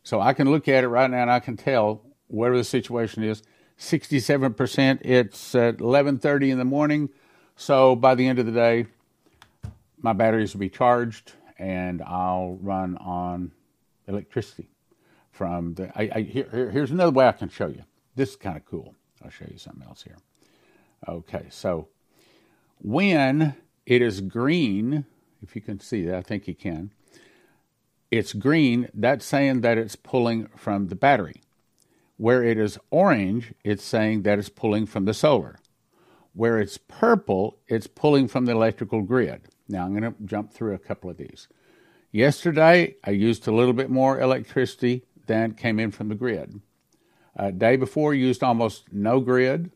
So 0.02 0.18
I 0.18 0.32
can 0.32 0.50
look 0.50 0.66
at 0.66 0.84
it 0.84 0.88
right 0.88 1.10
now 1.10 1.20
and 1.22 1.30
I 1.30 1.40
can 1.40 1.58
tell 1.58 2.02
whatever 2.28 2.56
the 2.56 2.64
situation 2.64 3.22
is. 3.22 3.42
67%, 3.78 4.98
it's 5.02 5.54
at 5.54 5.76
11:30 5.76 6.50
in 6.50 6.58
the 6.58 6.64
morning. 6.64 7.10
So 7.54 7.94
by 7.94 8.14
the 8.14 8.26
end 8.26 8.38
of 8.38 8.46
the 8.46 8.52
day, 8.52 8.86
my 10.00 10.14
batteries 10.14 10.54
will 10.54 10.60
be 10.60 10.70
charged 10.70 11.34
and 11.58 12.02
I'll 12.02 12.58
run 12.60 12.96
on 12.98 13.52
electricity 14.06 14.70
from 15.30 15.74
the 15.74 15.92
I, 15.94 16.10
I 16.14 16.20
here, 16.22 16.70
here's 16.72 16.90
another 16.90 17.12
way 17.12 17.26
I 17.26 17.32
can 17.32 17.48
show 17.48 17.66
you. 17.66 17.84
This 18.14 18.30
is 18.30 18.36
kind 18.36 18.56
of 18.56 18.64
cool. 18.64 18.94
I'll 19.22 19.30
show 19.30 19.46
you 19.50 19.58
something 19.58 19.86
else 19.86 20.02
here. 20.02 20.16
Okay, 21.06 21.46
so 21.50 21.88
when 22.78 23.54
it 23.86 24.02
is 24.02 24.20
green, 24.20 25.04
if 25.42 25.54
you 25.54 25.62
can 25.62 25.80
see 25.80 26.04
that, 26.04 26.16
I 26.16 26.22
think 26.22 26.48
you 26.48 26.54
can 26.54 26.90
it's 28.10 28.32
green, 28.32 28.88
that's 28.94 29.24
saying 29.24 29.60
that 29.60 29.76
it's 29.76 29.96
pulling 29.96 30.46
from 30.56 30.88
the 30.88 30.94
battery. 30.94 31.42
Where 32.16 32.42
it 32.42 32.58
is 32.58 32.78
orange, 32.90 33.52
it's 33.64 33.84
saying 33.84 34.22
that 34.22 34.38
it's 34.38 34.48
pulling 34.48 34.86
from 34.86 35.04
the 35.04 35.14
solar. 35.14 35.58
Where 36.32 36.58
it's 36.58 36.78
purple, 36.78 37.58
it's 37.68 37.86
pulling 37.86 38.28
from 38.28 38.46
the 38.46 38.52
electrical 38.52 39.02
grid. 39.02 39.48
Now 39.68 39.84
I'm 39.84 39.98
going 39.98 40.12
to 40.12 40.22
jump 40.24 40.52
through 40.52 40.74
a 40.74 40.78
couple 40.78 41.10
of 41.10 41.16
these. 41.16 41.48
Yesterday, 42.10 42.96
I 43.04 43.10
used 43.10 43.46
a 43.46 43.52
little 43.52 43.74
bit 43.74 43.90
more 43.90 44.20
electricity 44.20 45.04
than 45.26 45.52
came 45.52 45.78
in 45.78 45.90
from 45.90 46.08
the 46.08 46.14
grid. 46.14 46.60
Uh, 47.36 47.50
day 47.50 47.76
before, 47.76 48.14
used 48.14 48.42
almost 48.42 48.92
no 48.92 49.20
grid. 49.20 49.70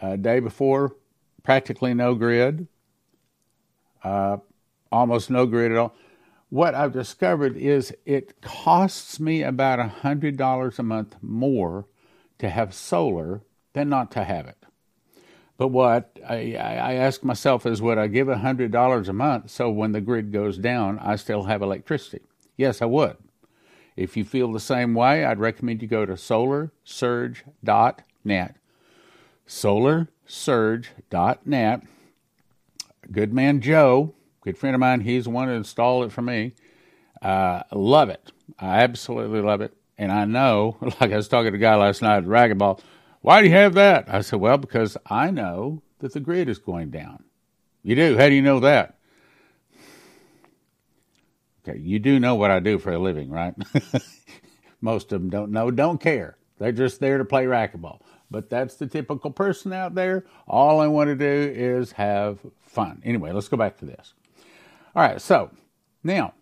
Uh, 0.00 0.16
day 0.16 0.40
before, 0.40 0.94
practically 1.42 1.94
no 1.94 2.14
grid. 2.14 2.68
Uh, 4.04 4.38
almost 4.90 5.30
no 5.30 5.46
grid 5.46 5.72
at 5.72 5.78
all 5.78 5.94
what 6.52 6.74
I've 6.74 6.92
discovered 6.92 7.56
is 7.56 7.94
it 8.04 8.42
costs 8.42 9.18
me 9.18 9.42
about 9.42 9.78
$100 9.78 10.78
a 10.78 10.82
month 10.82 11.16
more 11.22 11.86
to 12.38 12.50
have 12.50 12.74
solar 12.74 13.40
than 13.72 13.88
not 13.88 14.10
to 14.10 14.24
have 14.24 14.46
it. 14.46 14.58
But 15.62 15.68
what 15.68 16.18
I, 16.28 16.56
I 16.56 16.94
ask 16.94 17.22
myself 17.22 17.64
is 17.66 17.80
would 17.80 17.96
I 17.96 18.08
give 18.08 18.26
$100 18.26 19.08
a 19.08 19.12
month 19.12 19.48
so 19.48 19.70
when 19.70 19.92
the 19.92 20.00
grid 20.00 20.32
goes 20.32 20.58
down, 20.58 20.98
I 20.98 21.14
still 21.14 21.44
have 21.44 21.62
electricity? 21.62 22.24
Yes, 22.56 22.82
I 22.82 22.86
would. 22.86 23.16
If 23.94 24.16
you 24.16 24.24
feel 24.24 24.50
the 24.50 24.58
same 24.58 24.92
way, 24.92 25.24
I'd 25.24 25.38
recommend 25.38 25.80
you 25.80 25.86
go 25.86 26.04
to 26.04 26.14
solarsurge.net. 26.14 28.56
Solarsurge.net. 29.46 31.82
Good 33.12 33.32
man 33.32 33.60
Joe 33.60 34.14
good 34.42 34.58
friend 34.58 34.74
of 34.74 34.80
mine. 34.80 35.02
He's 35.02 35.24
the 35.24 35.30
one 35.30 35.46
who 35.46 35.54
installed 35.54 36.06
it 36.06 36.12
for 36.12 36.22
me. 36.22 36.54
Uh, 37.20 37.62
love 37.70 38.08
it. 38.08 38.32
I 38.58 38.80
absolutely 38.80 39.40
love 39.40 39.60
it. 39.60 39.76
And 39.96 40.10
I 40.10 40.24
know, 40.24 40.76
like 41.00 41.12
I 41.12 41.16
was 41.16 41.28
talking 41.28 41.52
to 41.52 41.56
a 41.56 41.60
guy 41.60 41.76
last 41.76 42.02
night 42.02 42.18
at 42.18 42.24
Racquetball, 42.24 42.80
why 43.22 43.40
do 43.40 43.48
you 43.48 43.54
have 43.54 43.74
that? 43.74 44.12
I 44.12 44.20
said, 44.20 44.40
well, 44.40 44.58
because 44.58 44.96
I 45.06 45.30
know 45.30 45.82
that 46.00 46.12
the 46.12 46.20
grid 46.20 46.48
is 46.48 46.58
going 46.58 46.90
down. 46.90 47.24
You 47.82 47.94
do? 47.96 48.16
How 48.18 48.28
do 48.28 48.34
you 48.34 48.42
know 48.42 48.60
that? 48.60 48.98
Okay, 51.66 51.78
you 51.78 52.00
do 52.00 52.18
know 52.18 52.34
what 52.34 52.50
I 52.50 52.58
do 52.58 52.78
for 52.78 52.92
a 52.92 52.98
living, 52.98 53.30
right? 53.30 53.54
Most 54.80 55.12
of 55.12 55.20
them 55.20 55.30
don't 55.30 55.52
know, 55.52 55.70
don't 55.70 56.00
care. 56.00 56.36
They're 56.58 56.72
just 56.72 57.00
there 57.00 57.18
to 57.18 57.24
play 57.24 57.44
racquetball. 57.44 58.00
But 58.30 58.50
that's 58.50 58.76
the 58.76 58.86
typical 58.86 59.30
person 59.30 59.72
out 59.72 59.94
there. 59.94 60.24
All 60.48 60.80
I 60.80 60.88
want 60.88 61.08
to 61.08 61.14
do 61.14 61.52
is 61.54 61.92
have 61.92 62.38
fun. 62.62 63.02
Anyway, 63.04 63.30
let's 63.30 63.48
go 63.48 63.56
back 63.56 63.78
to 63.78 63.84
this. 63.84 64.14
All 64.96 65.02
right, 65.02 65.20
so 65.20 65.50
now 66.02 66.34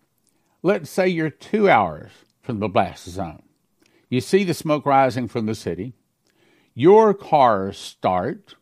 let's 0.63 0.89
say 0.89 1.09
you're 1.09 1.31
two 1.31 1.69
hours 1.69 2.11
from 2.43 2.61
the 2.61 2.69
blast 2.69 3.09
zone. 3.09 3.43
You 4.09 4.21
see 4.21 4.45
the 4.45 4.55
smoke 4.55 4.87
rising 4.87 5.29
from 5.29 5.47
the 5.47 5.55
city. 5.55 5.95
Your 6.81 7.13
cars 7.13 7.77
start, 7.77 8.55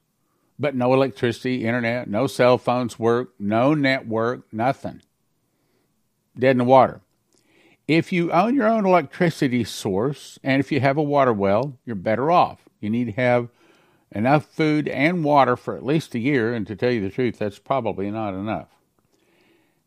but 0.58 0.74
no 0.74 0.92
electricity, 0.92 1.64
internet, 1.64 2.10
no 2.10 2.26
cell 2.26 2.58
phones 2.58 2.98
work, 2.98 3.32
no 3.38 3.74
network, 3.74 4.52
nothing. 4.52 5.02
Dead 6.36 6.50
in 6.50 6.58
the 6.58 6.64
water. 6.64 7.00
If 7.86 8.12
you 8.12 8.32
own 8.32 8.56
your 8.56 8.66
own 8.66 8.84
electricity 8.84 9.62
source 9.62 10.36
and 10.42 10.58
if 10.58 10.72
you 10.72 10.80
have 10.80 10.96
a 10.96 11.02
water 11.02 11.32
well, 11.32 11.78
you're 11.84 11.94
better 11.94 12.28
off. 12.28 12.68
You 12.80 12.90
need 12.90 13.04
to 13.04 13.12
have 13.12 13.50
enough 14.10 14.46
food 14.46 14.88
and 14.88 15.22
water 15.22 15.56
for 15.56 15.76
at 15.76 15.86
least 15.86 16.16
a 16.16 16.18
year, 16.18 16.52
and 16.52 16.66
to 16.66 16.74
tell 16.74 16.90
you 16.90 17.02
the 17.02 17.10
truth, 17.10 17.38
that's 17.38 17.60
probably 17.60 18.10
not 18.10 18.34
enough. 18.34 18.66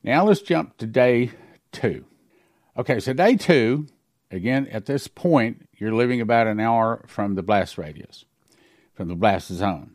Now 0.04 0.24
let's 0.24 0.42
jump 0.42 0.78
to 0.78 0.86
day 0.86 1.32
two. 1.74 2.06
Okay, 2.78 3.02
so 3.02 3.12
day 3.12 3.36
two, 3.36 3.88
again, 4.32 4.68
at 4.68 4.86
this 4.86 5.08
point, 5.08 5.68
you're 5.78 5.94
living 5.94 6.22
about 6.22 6.48
an 6.48 6.60
hour 6.60 7.04
from 7.08 7.36
the 7.36 7.44
blast 7.44 7.78
radius, 7.78 8.26
from 8.94 9.08
the 9.08 9.16
blast 9.16 9.50
zone. 9.50 9.92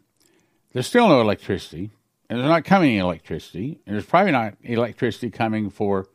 There's 0.73 0.87
still 0.87 1.09
no 1.09 1.21
electricity, 1.21 1.90
and 2.28 2.38
there's 2.38 2.49
not 2.49 2.64
coming 2.64 2.97
electricity, 2.97 3.81
and 3.87 3.95
there's 3.95 4.07
probably 4.07 4.33
not 4.33 4.55
electricity 4.62 5.31
coming 5.31 5.71
for, 5.71 6.07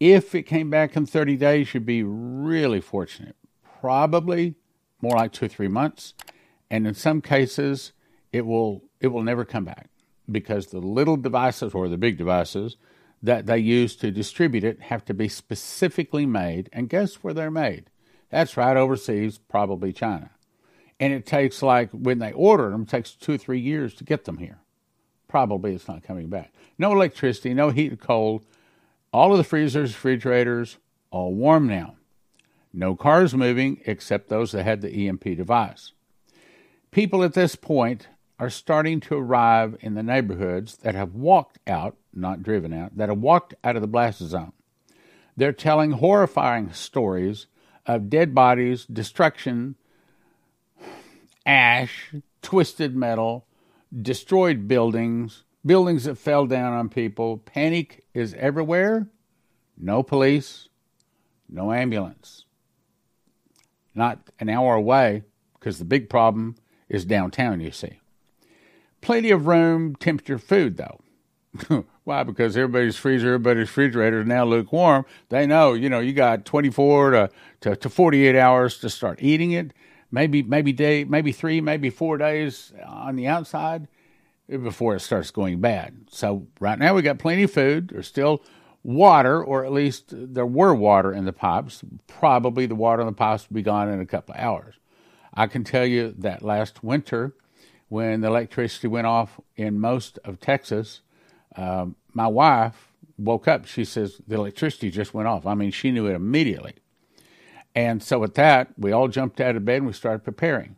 if 0.00 0.34
it 0.34 0.42
came 0.42 0.70
back 0.70 0.96
in 0.96 1.06
30 1.06 1.36
days, 1.36 1.72
you'd 1.72 1.86
be 1.86 2.02
really 2.02 2.80
fortunate. 2.80 3.36
Probably 3.80 4.54
more 5.00 5.16
like 5.16 5.32
two 5.32 5.46
or 5.46 5.48
three 5.48 5.68
months, 5.68 6.14
and 6.70 6.86
in 6.86 6.94
some 6.94 7.20
cases, 7.20 7.92
it 8.32 8.46
will 8.46 8.82
it 9.00 9.08
will 9.08 9.22
never 9.22 9.44
come 9.44 9.64
back 9.64 9.90
because 10.30 10.68
the 10.68 10.78
little 10.78 11.16
devices 11.16 11.74
or 11.74 11.88
the 11.88 11.98
big 11.98 12.16
devices 12.16 12.76
that 13.24 13.46
they 13.46 13.56
use 13.56 13.96
to 13.96 14.10
distribute 14.10 14.64
it 14.64 14.82
have 14.82 15.02
to 15.06 15.14
be 15.14 15.28
specifically 15.28 16.26
made. 16.26 16.68
And 16.74 16.90
guess 16.90 17.16
where 17.16 17.32
they're 17.32 17.50
made? 17.50 17.88
That's 18.28 18.56
right 18.56 18.76
overseas, 18.76 19.38
probably 19.38 19.94
China. 19.94 20.30
And 21.00 21.12
it 21.12 21.24
takes 21.24 21.62
like 21.62 21.90
when 21.90 22.18
they 22.18 22.32
order 22.32 22.68
them, 22.70 22.84
takes 22.84 23.12
two 23.12 23.32
or 23.32 23.38
three 23.38 23.60
years 23.60 23.94
to 23.94 24.04
get 24.04 24.26
them 24.26 24.38
here. 24.38 24.58
Probably 25.26 25.74
it's 25.74 25.88
not 25.88 26.02
coming 26.02 26.28
back. 26.28 26.52
No 26.78 26.92
electricity, 26.92 27.54
no 27.54 27.70
heat 27.70 27.94
or 27.94 27.96
cold. 27.96 28.44
All 29.10 29.32
of 29.32 29.38
the 29.38 29.44
freezers, 29.44 29.92
refrigerators, 29.92 30.76
all 31.10 31.34
warm 31.34 31.66
now. 31.66 31.96
No 32.74 32.94
cars 32.94 33.34
moving 33.34 33.80
except 33.86 34.28
those 34.28 34.52
that 34.52 34.64
had 34.64 34.82
the 34.82 35.08
EMP 35.08 35.24
device. 35.24 35.92
People 36.90 37.24
at 37.24 37.32
this 37.32 37.56
point 37.56 38.08
are 38.38 38.50
starting 38.50 39.00
to 39.00 39.16
arrive 39.16 39.76
in 39.80 39.94
the 39.94 40.02
neighborhoods 40.02 40.76
that 40.78 40.94
have 40.94 41.14
walked 41.14 41.58
out, 41.66 41.96
not 42.12 42.42
driven 42.42 42.72
out, 42.72 42.96
that 42.96 43.08
have 43.08 43.18
walked 43.18 43.54
out 43.62 43.76
of 43.76 43.82
the 43.82 43.88
blast 43.88 44.18
zone. 44.20 44.52
They're 45.36 45.52
telling 45.52 45.92
horrifying 45.92 46.72
stories 46.72 47.46
of 47.86 48.10
dead 48.10 48.34
bodies, 48.34 48.86
destruction, 48.86 49.76
ash, 51.46 52.12
twisted 52.42 52.96
metal, 52.96 53.46
destroyed 54.00 54.66
buildings, 54.66 55.44
buildings 55.64 56.04
that 56.04 56.16
fell 56.16 56.46
down 56.46 56.72
on 56.72 56.88
people. 56.88 57.38
Panic 57.38 58.04
is 58.14 58.34
everywhere. 58.34 59.08
No 59.76 60.02
police, 60.02 60.68
no 61.48 61.72
ambulance. 61.72 62.44
Not 63.94 64.30
an 64.40 64.48
hour 64.48 64.74
away, 64.74 65.22
because 65.54 65.78
the 65.78 65.84
big 65.84 66.08
problem 66.08 66.56
is 66.88 67.04
downtown, 67.04 67.60
you 67.60 67.70
see. 67.70 68.00
Plenty 69.04 69.30
of 69.32 69.46
room 69.46 69.96
temperature 69.96 70.38
food, 70.38 70.78
though. 70.78 71.84
Why? 72.04 72.22
Because 72.22 72.56
everybody's 72.56 72.96
freezer, 72.96 73.34
everybody's 73.34 73.68
refrigerator 73.68 74.22
is 74.22 74.26
now 74.26 74.46
lukewarm. 74.46 75.04
They 75.28 75.46
know, 75.46 75.74
you 75.74 75.90
know, 75.90 76.00
you 76.00 76.14
got 76.14 76.46
24 76.46 77.10
to, 77.10 77.30
to, 77.60 77.76
to 77.76 77.90
48 77.90 78.34
hours 78.34 78.78
to 78.78 78.88
start 78.88 79.18
eating 79.22 79.52
it. 79.52 79.74
Maybe, 80.10 80.42
maybe 80.42 80.72
day, 80.72 81.04
maybe 81.04 81.32
three, 81.32 81.60
maybe 81.60 81.90
four 81.90 82.16
days 82.16 82.72
on 82.82 83.16
the 83.16 83.26
outside 83.26 83.88
before 84.48 84.94
it 84.94 85.00
starts 85.00 85.30
going 85.30 85.60
bad. 85.60 86.06
So 86.10 86.46
right 86.58 86.78
now 86.78 86.94
we 86.94 87.02
got 87.02 87.18
plenty 87.18 87.42
of 87.42 87.52
food. 87.52 87.90
There's 87.90 88.06
still 88.06 88.42
water, 88.82 89.44
or 89.44 89.66
at 89.66 89.72
least 89.72 90.06
there 90.12 90.46
were 90.46 90.74
water 90.74 91.12
in 91.12 91.26
the 91.26 91.32
pipes. 91.34 91.82
Probably 92.06 92.64
the 92.64 92.74
water 92.74 93.02
in 93.02 93.06
the 93.06 93.12
pipes 93.12 93.50
will 93.50 93.56
be 93.56 93.62
gone 93.62 93.90
in 93.90 94.00
a 94.00 94.06
couple 94.06 94.34
of 94.34 94.40
hours. 94.40 94.76
I 95.34 95.46
can 95.46 95.62
tell 95.62 95.84
you 95.84 96.14
that 96.16 96.42
last 96.42 96.82
winter 96.82 97.34
when 97.94 98.22
the 98.22 98.26
electricity 98.26 98.88
went 98.88 99.06
off 99.06 99.38
in 99.54 99.78
most 99.78 100.18
of 100.24 100.40
Texas, 100.40 101.00
um, 101.54 101.94
my 102.12 102.26
wife 102.26 102.88
woke 103.16 103.46
up. 103.46 103.66
She 103.66 103.84
says 103.84 104.20
the 104.26 104.34
electricity 104.34 104.90
just 104.90 105.14
went 105.14 105.28
off. 105.28 105.46
I 105.46 105.54
mean, 105.54 105.70
she 105.70 105.92
knew 105.92 106.08
it 106.08 106.16
immediately. 106.16 106.74
And 107.72 108.02
so 108.02 108.18
with 108.18 108.34
that, 108.34 108.72
we 108.76 108.90
all 108.90 109.06
jumped 109.06 109.40
out 109.40 109.54
of 109.54 109.64
bed 109.64 109.76
and 109.76 109.86
we 109.86 109.92
started 109.92 110.24
preparing. 110.24 110.74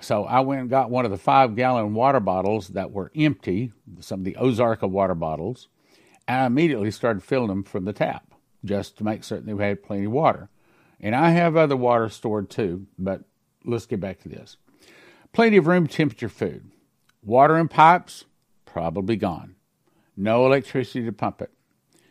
So 0.00 0.26
I 0.26 0.38
went 0.38 0.60
and 0.60 0.70
got 0.70 0.90
one 0.90 1.04
of 1.04 1.10
the 1.10 1.18
five 1.18 1.56
gallon 1.56 1.92
water 1.92 2.20
bottles 2.20 2.68
that 2.68 2.92
were 2.92 3.10
empty, 3.16 3.72
some 3.98 4.20
of 4.20 4.24
the 4.24 4.36
Ozarka 4.38 4.88
water 4.88 5.16
bottles, 5.16 5.66
and 6.28 6.42
I 6.42 6.46
immediately 6.46 6.92
started 6.92 7.24
filling 7.24 7.48
them 7.48 7.64
from 7.64 7.84
the 7.84 7.92
tap 7.92 8.32
just 8.64 8.96
to 8.98 9.04
make 9.04 9.24
certain 9.24 9.46
that 9.46 9.56
we 9.56 9.64
had 9.64 9.82
plenty 9.82 10.04
of 10.04 10.12
water. 10.12 10.50
And 11.00 11.16
I 11.16 11.30
have 11.30 11.56
other 11.56 11.76
water 11.76 12.08
stored 12.08 12.48
too, 12.48 12.86
but 12.96 13.24
let's 13.64 13.86
get 13.86 13.98
back 13.98 14.20
to 14.20 14.28
this. 14.28 14.56
Plenty 15.38 15.56
of 15.58 15.68
room 15.68 15.86
temperature 15.86 16.28
food. 16.28 16.72
Water 17.22 17.56
in 17.58 17.68
pipes, 17.68 18.24
probably 18.64 19.14
gone. 19.14 19.54
No 20.16 20.44
electricity 20.44 21.04
to 21.04 21.12
pump 21.12 21.40
it. 21.40 21.52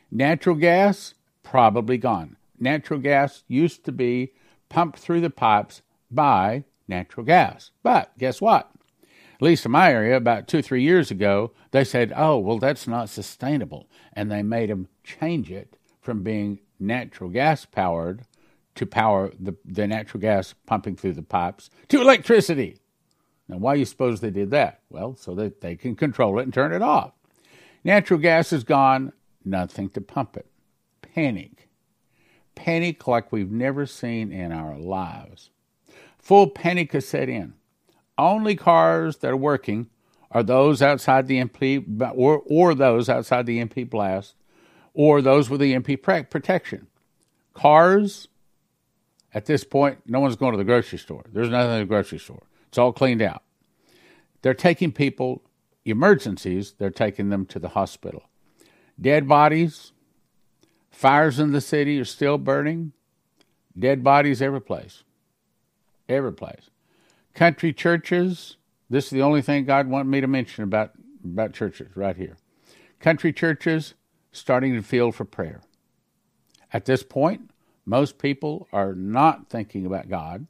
Natural 0.10 0.56
gas, 0.56 1.14
probably 1.44 1.98
gone. 1.98 2.38
Natural 2.58 3.02
gas 3.02 3.44
used 3.50 3.84
to 3.84 3.92
be 3.92 4.32
pumped 4.70 5.00
through 5.00 5.20
the 5.20 5.30
pipes 5.30 5.82
by 6.10 6.64
natural 6.88 7.26
gas. 7.26 7.72
But 7.84 8.18
guess 8.18 8.40
what? 8.40 8.72
At 9.34 9.42
least 9.42 9.66
in 9.66 9.74
my 9.74 9.92
area, 9.92 10.16
about 10.16 10.48
two 10.48 10.62
three 10.62 10.84
years 10.84 11.12
ago, 11.12 11.52
they 11.72 11.84
said, 11.84 12.14
oh, 12.16 12.38
well, 12.38 12.60
that's 12.60 12.88
not 12.88 13.10
sustainable. 13.10 13.90
And 14.14 14.32
they 14.32 14.42
made 14.42 14.70
them 14.70 14.88
change 15.04 15.52
it 15.52 15.76
from 16.00 16.24
being 16.24 16.60
natural 16.80 17.30
gas 17.30 17.66
powered 17.66 18.22
to 18.76 18.86
power 18.86 19.34
the, 19.38 19.58
the 19.66 19.86
natural 19.86 20.22
gas 20.22 20.56
pumping 20.66 20.96
through 20.96 21.16
the 21.16 21.24
pipes 21.24 21.70
to 21.90 22.00
electricity. 22.00 22.78
Now, 23.48 23.58
why 23.58 23.76
do 23.76 23.80
you 23.80 23.86
suppose 23.86 24.20
they 24.20 24.30
did 24.30 24.52
that? 24.52 24.82
Well, 24.90 25.16
so 25.16 25.34
that 25.36 25.62
they 25.62 25.76
can 25.76 25.96
control 25.96 26.40
it 26.40 26.44
and 26.44 26.54
turn 26.54 26.74
it 26.74 26.82
off. 26.82 27.14
Natural 27.84 28.20
gas 28.20 28.52
is 28.52 28.64
gone, 28.64 29.14
nothing 29.46 29.90
to 29.92 30.02
pump 30.02 30.36
it. 30.36 30.48
Panic. 31.02 31.70
Panic 32.56 33.08
like 33.08 33.32
we've 33.32 33.52
never 33.52 33.86
seen 33.86 34.32
in 34.32 34.52
our 34.52 34.78
lives. 34.78 35.50
Full 36.18 36.50
panic 36.50 36.92
has 36.92 37.08
set 37.08 37.30
in. 37.30 37.54
Only 38.18 38.56
cars 38.56 39.18
that 39.18 39.32
are 39.32 39.38
working 39.38 39.90
are 40.32 40.44
those 40.44 40.82
outside 40.82 41.28
the 41.28 41.40
EMP 41.40 42.02
or, 42.16 42.42
or 42.46 42.76
those 42.76 43.08
outside 43.08 43.46
the 43.46 43.60
EMP 43.60 43.90
blast 43.90 44.36
or 44.94 45.22
those 45.22 45.50
with 45.50 45.62
the 45.62 45.74
EMP 45.74 46.02
protection. 46.02 46.88
Cars, 47.54 48.28
at 49.34 49.46
this 49.46 49.64
point, 49.64 50.00
no 50.08 50.20
one's 50.20 50.36
going 50.36 50.52
to 50.52 50.58
the 50.58 50.64
grocery 50.64 50.98
store. 50.98 51.24
There's 51.32 51.50
nothing 51.50 51.74
in 51.74 51.80
the 51.80 51.86
grocery 51.86 52.20
store. 52.20 52.44
It's 52.68 52.78
all 52.78 52.94
cleaned 52.94 53.22
out. 53.22 53.44
They're 54.42 54.54
taking 54.54 54.92
people, 54.92 55.42
emergencies, 55.86 56.74
they're 56.78 56.90
taking 56.90 57.30
them 57.30 57.46
to 57.48 57.60
the 57.60 57.70
hospital. 57.70 58.24
Dead 59.00 59.28
bodies, 59.28 59.92
fires 60.90 61.40
in 61.40 61.52
the 61.52 61.62
city 61.62 62.00
are 62.00 62.06
still 62.06 62.38
burning. 62.38 62.94
Dead 63.78 64.04
bodies 64.04 64.42
every 64.42 64.62
place. 64.62 65.04
Every 66.10 66.34
place. 66.34 66.70
Country 67.34 67.74
churches, 67.74 68.58
this 68.90 69.06
is 69.06 69.12
the 69.12 69.22
only 69.22 69.42
thing 69.42 69.66
God 69.66 69.88
wanted 69.88 70.10
me 70.10 70.22
to 70.22 70.28
mention 70.28 70.64
about, 70.64 70.92
about 71.24 71.54
churches 71.54 71.96
right 71.96 72.18
here. 72.18 72.38
Country 73.00 73.32
churches 73.32 73.94
starting 74.32 74.74
to 74.74 74.82
feel 74.82 75.12
for 75.12 75.26
prayer. 75.26 75.62
At 76.74 76.86
this 76.86 77.04
point, 77.04 77.52
most 77.86 78.18
people 78.18 78.68
are 78.74 78.94
not 78.94 79.50
thinking 79.50 79.86
about 79.86 80.10
God. 80.10 80.48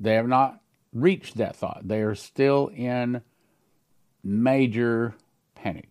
They 0.00 0.14
have 0.14 0.28
not 0.28 0.60
reached 0.94 1.36
that 1.36 1.56
thought. 1.56 1.82
They 1.84 2.00
are 2.00 2.14
still 2.14 2.68
in 2.68 3.20
major 4.22 5.14
panic. 5.54 5.88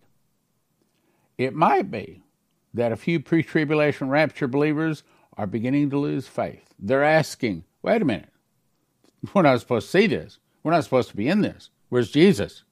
It 1.38 1.54
might 1.54 1.90
be 1.90 2.22
that 2.72 2.92
a 2.92 2.96
few 2.96 3.20
pre 3.20 3.42
tribulation 3.42 4.08
rapture 4.08 4.48
believers 4.48 5.02
are 5.36 5.46
beginning 5.46 5.90
to 5.90 5.98
lose 5.98 6.26
faith. 6.26 6.74
They're 6.78 7.04
asking, 7.04 7.64
wait 7.82 8.02
a 8.02 8.04
minute, 8.04 8.30
we're 9.32 9.42
not 9.42 9.60
supposed 9.60 9.86
to 9.86 9.98
see 9.98 10.06
this. 10.06 10.38
We're 10.62 10.72
not 10.72 10.84
supposed 10.84 11.10
to 11.10 11.16
be 11.16 11.28
in 11.28 11.42
this. 11.42 11.70
Where's 11.88 12.10
Jesus? 12.10 12.64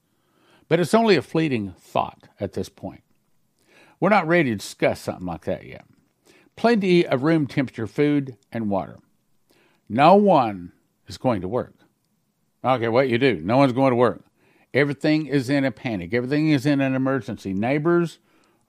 But 0.69 0.81
it's 0.81 0.95
only 0.95 1.17
a 1.17 1.23
fleeting 1.23 1.75
thought 1.79 2.29
at 2.41 2.55
this 2.55 2.69
point. 2.69 3.03
We're 4.01 4.09
not 4.09 4.27
ready 4.27 4.51
to 4.51 4.57
discuss 4.57 5.01
something 5.01 5.27
like 5.27 5.45
that 5.45 5.65
yet. 5.65 5.85
Plenty 6.57 7.07
of 7.07 7.23
room 7.23 7.47
temperature 7.47 7.87
food 7.87 8.37
and 8.51 8.71
water. 8.71 8.99
No 9.89 10.15
one 10.15 10.73
is 11.07 11.19
going 11.19 11.41
to 11.43 11.49
work. 11.49 11.75
Okay, 12.65 12.89
what 12.89 13.09
you 13.09 13.19
do? 13.19 13.41
No 13.43 13.57
one's 13.57 13.73
going 13.73 13.91
to 13.91 13.97
work. 13.97 14.25
Everything 14.73 15.27
is 15.27 15.51
in 15.51 15.65
a 15.65 15.71
panic. 15.71 16.15
Everything 16.15 16.51
is 16.51 16.65
in 16.65 16.81
an 16.81 16.95
emergency. 16.95 17.53
Neighbors 17.53 18.19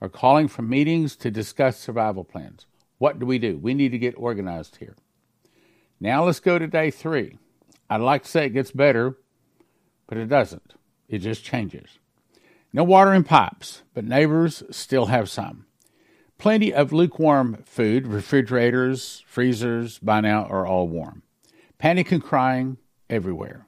are 0.02 0.10
calling 0.10 0.48
for 0.48 0.64
meetings 0.64 1.16
to 1.18 1.32
discuss 1.32 1.78
survival 1.78 2.24
plans. 2.24 2.66
What 2.98 3.20
do 3.20 3.26
we 3.26 3.38
do? 3.38 3.58
We 3.58 3.74
need 3.74 3.92
to 3.92 3.98
get 3.98 4.16
organized 4.18 4.78
here. 4.78 4.96
Now 6.00 6.26
let's 6.26 6.40
go 6.40 6.60
to 6.60 6.68
day 6.68 6.92
three. 6.92 7.38
I'd 7.90 8.02
like 8.02 8.24
to 8.24 8.30
say 8.30 8.46
it 8.46 8.50
gets 8.50 8.72
better, 8.72 9.18
but 10.08 10.18
it 10.18 10.28
doesn't. 10.28 10.74
It 11.08 11.20
just 11.20 11.44
changes. 11.44 12.00
No 12.74 12.84
water 12.84 13.14
in 13.14 13.24
pipes, 13.24 13.84
but 13.94 14.04
neighbors 14.04 14.64
still 14.72 15.06
have 15.06 15.30
some. 15.30 15.68
Plenty 16.40 16.74
of 16.74 16.92
lukewarm 16.92 17.64
food, 17.66 18.08
refrigerators, 18.08 19.24
freezers 19.28 20.00
by 20.00 20.20
now 20.22 20.46
are 20.46 20.66
all 20.66 20.88
warm. 20.88 21.22
Panic 21.78 22.12
and 22.12 22.24
crying 22.24 22.78
everywhere. 23.10 23.68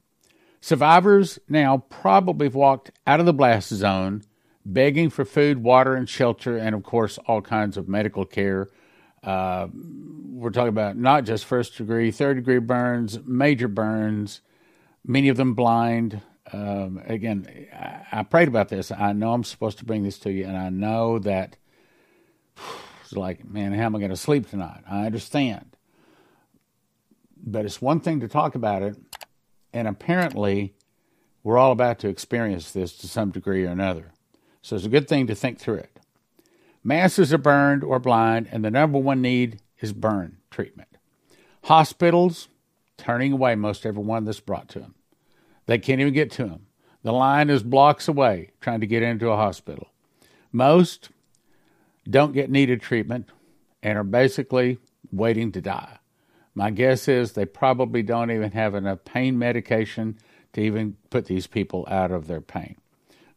Survivors 0.65 1.37
now 1.47 1.77
probably 1.77 2.47
have 2.47 2.55
walked 2.55 2.89
out 3.05 3.19
of 3.19 3.27
the 3.27 3.33
blast 3.33 3.69
zone 3.69 4.23
begging 4.65 5.11
for 5.11 5.23
food, 5.23 5.61
water, 5.61 5.93
and 5.93 6.09
shelter, 6.09 6.57
and 6.57 6.73
of 6.73 6.81
course, 6.81 7.19
all 7.27 7.39
kinds 7.39 7.77
of 7.77 7.87
medical 7.87 8.25
care. 8.25 8.69
Uh, 9.23 9.67
we're 9.71 10.49
talking 10.49 10.69
about 10.69 10.97
not 10.97 11.23
just 11.23 11.45
first 11.45 11.77
degree, 11.77 12.09
third 12.09 12.37
degree 12.37 12.57
burns, 12.57 13.19
major 13.27 13.67
burns, 13.67 14.41
many 15.05 15.29
of 15.29 15.37
them 15.37 15.53
blind. 15.53 16.19
Um, 16.51 16.99
again, 17.05 17.45
I, 17.71 18.21
I, 18.21 18.23
prayed 18.23 18.47
about 18.47 18.69
this. 18.69 18.91
I 18.91 19.13
know 19.13 19.33
I'm 19.33 19.43
supposed 19.43 19.77
to 19.77 19.85
bring 19.85 20.01
this 20.01 20.17
to 20.21 20.31
you, 20.31 20.45
and 20.45 20.57
I 20.57 20.69
know 20.69 21.19
that 21.19 21.57
it's 23.03 23.13
like, 23.13 23.47
man, 23.47 23.71
how 23.71 23.83
am 23.83 23.95
I 23.95 23.99
going 23.99 24.09
to 24.09 24.17
sleep 24.17 24.49
tonight? 24.49 24.81
I 24.89 25.05
understand. 25.05 25.77
But 27.37 27.65
it's 27.65 27.83
one 27.83 27.99
thing 27.99 28.21
to 28.21 28.27
talk 28.27 28.55
about 28.55 28.81
it, 28.81 28.95
and 29.75 29.89
apparently, 29.89 30.73
we're 31.43 31.57
all 31.57 31.73
about 31.73 31.99
to 31.99 32.07
experience 32.07 32.71
this 32.71 32.95
to 32.97 33.09
some 33.09 33.29
degree 33.29 33.65
or 33.65 33.69
another. 33.69 34.13
So 34.61 34.77
it's 34.77 34.85
a 34.85 34.89
good 34.89 35.09
thing 35.09 35.27
to 35.27 35.35
think 35.35 35.59
through 35.59 35.79
it. 35.79 35.99
Masses 36.81 37.33
are 37.33 37.37
burned 37.37 37.83
or 37.83 37.99
blind, 37.99 38.47
and 38.51 38.63
the 38.63 38.71
number 38.71 38.97
one 38.97 39.21
need 39.21 39.59
is 39.81 39.91
burn 39.91 40.37
treatment. 40.49 40.87
Hospitals 41.65 42.47
turning 42.95 43.33
away 43.33 43.55
most 43.55 43.85
everyone 43.85 44.23
that's 44.23 44.39
brought 44.39 44.69
to 44.69 44.79
them. 44.79 44.95
They 45.65 45.77
can't 45.77 45.99
even 45.99 46.13
get 46.13 46.31
to 46.31 46.45
them. 46.45 46.67
The 47.03 47.11
line 47.11 47.49
is 47.49 47.61
blocks 47.61 48.07
away 48.07 48.51
trying 48.61 48.79
to 48.79 48.87
get 48.87 49.03
into 49.03 49.29
a 49.29 49.35
hospital. 49.35 49.89
Most 50.53 51.09
don't 52.09 52.31
get 52.31 52.49
needed 52.49 52.81
treatment 52.81 53.29
and 53.83 53.97
are 53.97 54.03
basically 54.03 54.77
waiting 55.11 55.51
to 55.51 55.59
die. 55.59 55.99
My 56.55 56.71
guess 56.71 57.09
is 57.09 57.33
they 57.33 57.45
probably 57.45 58.01
don't 58.01 58.31
even 58.31 58.51
have 58.53 58.73
enough 58.73 59.03
pain 59.03 59.37
medication 59.37 60.17
to 60.53 60.61
even 60.61 60.95
put 61.09 61.25
these 61.25 61.47
people 61.47 61.85
out 61.91 62.11
of 62.11 62.27
their 62.27 62.39
pain. 62.39 62.77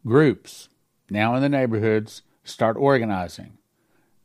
Groups 0.05 0.69
now 1.09 1.35
in 1.35 1.41
the 1.41 1.49
neighborhoods 1.49 2.21
start 2.45 2.77
organizing. 2.77 3.57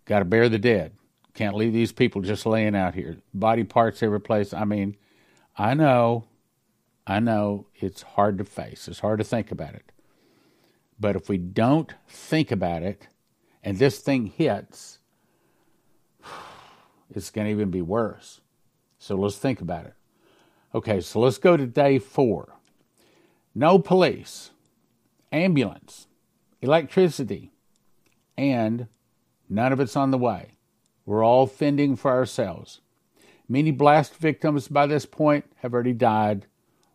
Got 0.05 0.21
to 0.21 0.25
bury 0.25 0.49
the 0.49 0.59
dead. 0.59 0.93
Can't 1.35 1.57
leave 1.57 1.73
these 1.73 1.91
people 1.91 2.23
just 2.23 2.47
laying 2.47 2.77
out 2.77 2.95
here. 2.95 3.17
Body 3.35 3.65
parts 3.65 4.03
every 4.03 4.21
place. 4.21 4.55
I 4.55 4.65
mean, 4.65 4.97
I 5.59 5.75
know, 5.75 6.29
I 7.05 7.19
know 7.19 7.67
it's 7.75 8.03
hard 8.03 8.39
to 8.39 8.45
face. 8.45 8.87
It's 8.87 9.01
hard 9.01 9.19
to 9.19 9.25
think 9.25 9.51
about 9.51 9.75
it. 9.75 9.91
But 11.01 11.17
if 11.17 11.29
we 11.29 11.39
don't 11.39 11.93
think 12.07 12.53
about 12.53 12.85
it 12.85 13.09
and 13.65 13.77
this 13.77 13.99
thing 13.99 14.27
hits, 14.27 15.01
it's 17.11 17.31
going 17.31 17.47
to 17.47 17.51
even 17.51 17.71
be 17.71 17.83
worse. 17.83 18.41
So 19.05 19.17
let's 19.17 19.37
think 19.37 19.61
about 19.61 19.85
it. 19.85 19.93
Okay, 20.75 21.03
so 21.03 21.21
let's 21.21 21.37
go 21.37 21.59
to 21.59 21.67
day 21.67 21.99
four. 21.99 22.55
No 23.55 23.79
police, 23.79 24.53
ambulance, 25.31 26.07
electricity, 26.63 27.53
and 28.39 28.89
none 29.47 29.75
of 29.75 29.81
it's 29.81 29.95
on 29.95 30.11
the 30.11 30.17
way. 30.17 30.53
We're 31.05 31.23
all 31.23 31.47
fending 31.47 31.97
for 31.97 32.13
ourselves. 32.13 32.81
Many 33.47 33.73
blast 33.73 34.17
victims 34.17 34.69
by 34.69 34.87
this 34.87 35.05
point 35.05 35.45
have 35.57 35.75
already 35.75 35.93
died 35.93 36.47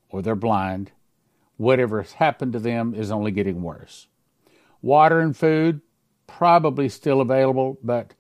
or 0.09 0.23
they're 0.23 0.33
blind. 0.33 0.89
Whatever 1.57 2.01
has 2.01 2.13
happened 2.13 2.53
to 2.53 2.59
them 2.59 2.95
is 2.95 3.11
only 3.11 3.29
getting 3.29 3.61
worse. 3.61 4.07
Water 4.81 5.19
and 5.19 5.37
food, 5.37 5.81
probably 6.25 6.89
still 6.89 7.21
available, 7.21 7.77
but 7.83 8.15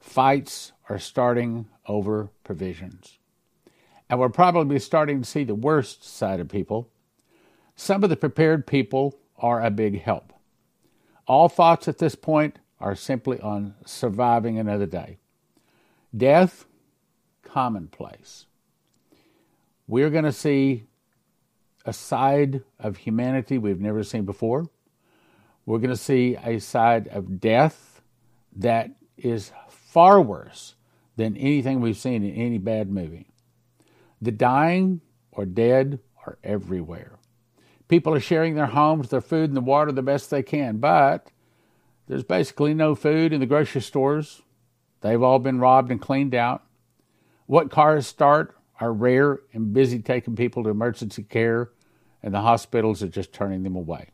fights 0.00 0.72
are 0.88 0.98
starting 0.98 1.66
over 1.86 2.30
provisions. 2.42 3.18
And 4.14 4.20
we're 4.20 4.28
probably 4.28 4.78
starting 4.78 5.22
to 5.22 5.28
see 5.28 5.42
the 5.42 5.56
worst 5.56 6.04
side 6.04 6.38
of 6.38 6.48
people. 6.48 6.88
Some 7.74 8.04
of 8.04 8.10
the 8.10 8.16
prepared 8.16 8.64
people 8.64 9.18
are 9.36 9.60
a 9.60 9.72
big 9.72 10.02
help. 10.02 10.32
All 11.26 11.48
thoughts 11.48 11.88
at 11.88 11.98
this 11.98 12.14
point 12.14 12.60
are 12.78 12.94
simply 12.94 13.40
on 13.40 13.74
surviving 13.84 14.56
another 14.56 14.86
day. 14.86 15.18
Death, 16.16 16.64
commonplace. 17.42 18.46
We're 19.88 20.10
going 20.10 20.22
to 20.22 20.32
see 20.32 20.84
a 21.84 21.92
side 21.92 22.62
of 22.78 22.98
humanity 22.98 23.58
we've 23.58 23.80
never 23.80 24.04
seen 24.04 24.24
before. 24.24 24.68
We're 25.66 25.78
going 25.78 25.90
to 25.90 25.96
see 25.96 26.36
a 26.36 26.60
side 26.60 27.08
of 27.08 27.40
death 27.40 28.00
that 28.54 28.90
is 29.16 29.50
far 29.68 30.22
worse 30.22 30.76
than 31.16 31.36
anything 31.36 31.80
we've 31.80 31.96
seen 31.96 32.22
in 32.22 32.32
any 32.36 32.58
bad 32.58 32.88
movie. 32.88 33.33
The 34.24 34.32
dying 34.32 35.02
or 35.32 35.44
dead 35.44 35.98
are 36.24 36.38
everywhere. 36.42 37.18
People 37.88 38.14
are 38.14 38.20
sharing 38.20 38.54
their 38.54 38.64
homes, 38.64 39.10
their 39.10 39.20
food, 39.20 39.50
and 39.50 39.56
the 39.56 39.60
water 39.60 39.92
the 39.92 40.00
best 40.00 40.30
they 40.30 40.42
can, 40.42 40.78
but 40.78 41.30
there's 42.06 42.24
basically 42.24 42.72
no 42.72 42.94
food 42.94 43.34
in 43.34 43.40
the 43.40 43.46
grocery 43.46 43.82
stores. 43.82 44.40
They've 45.02 45.22
all 45.22 45.38
been 45.40 45.58
robbed 45.58 45.90
and 45.90 46.00
cleaned 46.00 46.34
out. 46.34 46.64
What 47.44 47.70
cars 47.70 48.06
start 48.06 48.56
are 48.80 48.94
rare 48.94 49.40
and 49.52 49.74
busy 49.74 49.98
taking 49.98 50.36
people 50.36 50.64
to 50.64 50.70
emergency 50.70 51.24
care, 51.24 51.72
and 52.22 52.32
the 52.32 52.40
hospitals 52.40 53.02
are 53.02 53.08
just 53.08 53.34
turning 53.34 53.62
them 53.62 53.76
away. 53.76 54.08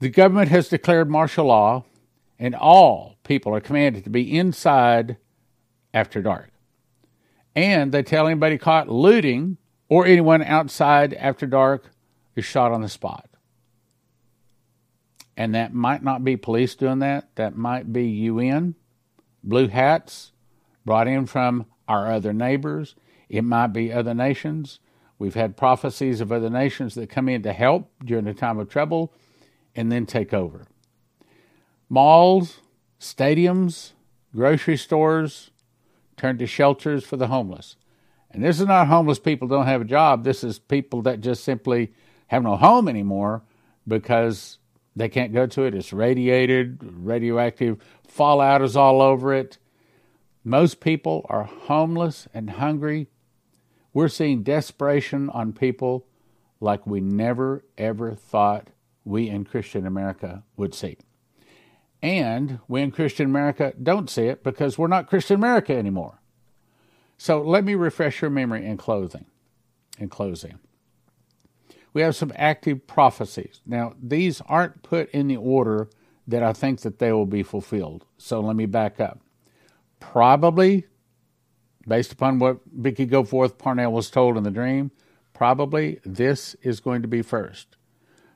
The 0.00 0.08
government 0.08 0.50
has 0.50 0.68
declared 0.68 1.08
martial 1.08 1.46
law, 1.46 1.84
and 2.40 2.56
all 2.56 3.18
people 3.22 3.54
are 3.54 3.60
commanded 3.60 4.02
to 4.02 4.10
be 4.10 4.36
inside 4.36 5.16
after 5.94 6.22
dark. 6.22 6.50
And 7.58 7.90
they 7.90 8.04
tell 8.04 8.28
anybody 8.28 8.56
caught 8.56 8.88
looting 8.88 9.56
or 9.88 10.06
anyone 10.06 10.44
outside 10.44 11.12
after 11.14 11.44
dark 11.44 11.90
is 12.36 12.44
shot 12.44 12.70
on 12.70 12.82
the 12.82 12.88
spot. 12.88 13.28
And 15.36 15.56
that 15.56 15.74
might 15.74 16.04
not 16.04 16.22
be 16.22 16.36
police 16.36 16.76
doing 16.76 17.00
that, 17.00 17.34
that 17.34 17.56
might 17.56 17.92
be 17.92 18.04
UN, 18.04 18.76
blue 19.42 19.66
hats 19.66 20.30
brought 20.84 21.08
in 21.08 21.26
from 21.26 21.66
our 21.88 22.12
other 22.12 22.32
neighbors. 22.32 22.94
It 23.28 23.42
might 23.42 23.72
be 23.72 23.92
other 23.92 24.14
nations. 24.14 24.78
We've 25.18 25.34
had 25.34 25.56
prophecies 25.56 26.20
of 26.20 26.30
other 26.30 26.50
nations 26.50 26.94
that 26.94 27.10
come 27.10 27.28
in 27.28 27.42
to 27.42 27.52
help 27.52 27.90
during 28.04 28.28
a 28.28 28.34
time 28.34 28.60
of 28.60 28.68
trouble 28.68 29.12
and 29.74 29.90
then 29.90 30.06
take 30.06 30.32
over. 30.32 30.68
Malls, 31.88 32.60
stadiums, 33.00 33.94
grocery 34.32 34.76
stores 34.76 35.50
turn 36.18 36.38
to 36.38 36.46
shelters 36.46 37.04
for 37.04 37.16
the 37.16 37.28
homeless. 37.28 37.76
And 38.30 38.44
this 38.44 38.60
is 38.60 38.66
not 38.66 38.88
homeless 38.88 39.18
people 39.18 39.48
don't 39.48 39.66
have 39.66 39.80
a 39.80 39.86
job. 39.86 40.24
This 40.24 40.44
is 40.44 40.58
people 40.58 41.02
that 41.02 41.20
just 41.20 41.44
simply 41.44 41.92
have 42.26 42.42
no 42.42 42.56
home 42.56 42.88
anymore 42.88 43.42
because 43.86 44.58
they 44.94 45.08
can't 45.08 45.32
go 45.32 45.46
to 45.46 45.62
it. 45.62 45.74
It's 45.74 45.92
radiated, 45.92 46.78
radioactive 46.82 47.78
fallout 48.06 48.62
is 48.62 48.76
all 48.76 49.00
over 49.00 49.32
it. 49.32 49.58
Most 50.44 50.80
people 50.80 51.24
are 51.28 51.44
homeless 51.44 52.28
and 52.34 52.50
hungry. 52.50 53.08
We're 53.92 54.08
seeing 54.08 54.42
desperation 54.42 55.30
on 55.30 55.52
people 55.52 56.06
like 56.60 56.86
we 56.86 57.00
never 57.00 57.64
ever 57.76 58.14
thought 58.14 58.68
we 59.04 59.28
in 59.28 59.44
Christian 59.44 59.86
America 59.86 60.42
would 60.56 60.74
see. 60.74 60.98
And 62.02 62.60
we 62.68 62.82
in 62.82 62.90
Christian 62.90 63.26
America 63.26 63.72
don't 63.82 64.08
see 64.08 64.26
it 64.26 64.44
because 64.44 64.78
we're 64.78 64.86
not 64.86 65.08
Christian 65.08 65.36
America 65.36 65.76
anymore. 65.76 66.20
So 67.16 67.42
let 67.42 67.64
me 67.64 67.74
refresh 67.74 68.22
your 68.22 68.30
memory 68.30 68.64
in 68.64 68.76
closing. 68.76 69.26
In 69.98 70.08
closing. 70.08 70.58
We 71.92 72.02
have 72.02 72.14
some 72.14 72.32
active 72.36 72.86
prophecies. 72.86 73.60
Now, 73.66 73.94
these 74.00 74.40
aren't 74.42 74.82
put 74.82 75.10
in 75.10 75.26
the 75.26 75.36
order 75.36 75.88
that 76.28 76.42
I 76.42 76.52
think 76.52 76.82
that 76.82 76.98
they 76.98 77.10
will 77.10 77.26
be 77.26 77.42
fulfilled. 77.42 78.04
So 78.18 78.40
let 78.40 78.54
me 78.54 78.66
back 78.66 79.00
up. 79.00 79.20
Probably, 79.98 80.86
based 81.88 82.12
upon 82.12 82.38
what 82.38 82.60
Vicky 82.72 83.06
Goforth 83.06 83.58
Parnell 83.58 83.92
was 83.92 84.10
told 84.10 84.36
in 84.36 84.44
the 84.44 84.50
dream, 84.50 84.92
probably 85.34 85.98
this 86.04 86.54
is 86.62 86.78
going 86.78 87.02
to 87.02 87.08
be 87.08 87.22
first. 87.22 87.76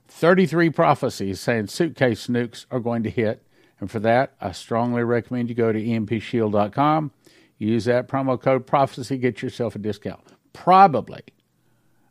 33 0.09 0.71
prophecies 0.71 1.41
saying 1.41 1.69
suitcase 1.69 2.27
nukes 2.27 2.67
are 2.71 2.81
going 2.81 3.03
to 3.03 3.11
hit. 3.11 3.47
And 3.83 3.91
for 3.91 3.99
that, 3.99 4.35
I 4.41 4.53
strongly 4.53 5.03
recommend 5.03 5.49
you 5.49 5.57
go 5.57 5.73
to 5.73 5.83
empshield.com, 5.83 7.11
use 7.59 7.87
that 7.87 8.07
promo 8.07 8.41
code 8.41 8.65
prophecy, 8.65 9.19
get 9.19 9.43
yourself 9.43 9.75
a 9.75 9.81
discount. 9.81 10.21
Probably 10.53 11.23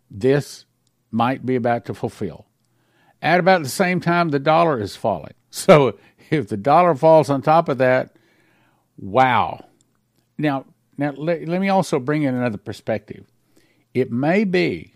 this 0.09 0.65
might 1.11 1.45
be 1.45 1.55
about 1.55 1.85
to 1.85 1.93
fulfill. 1.93 2.45
At 3.21 3.39
about 3.39 3.63
the 3.63 3.69
same 3.69 4.01
time, 4.01 4.29
the 4.29 4.37
dollar 4.39 4.81
is 4.81 4.97
falling. 4.97 5.33
So 5.53 5.97
if 6.29 6.49
the 6.49 6.57
dollar 6.57 6.93
falls 6.93 7.29
on 7.29 7.41
top 7.41 7.69
of 7.69 7.77
that, 7.77 8.17
wow. 8.97 9.65
Now, 10.37 10.65
now 10.97 11.11
let, 11.11 11.47
let 11.47 11.61
me 11.61 11.69
also 11.69 11.99
bring 11.99 12.23
in 12.23 12.35
another 12.35 12.57
perspective. 12.57 13.25
It 13.93 14.11
may 14.11 14.43
be 14.43 14.93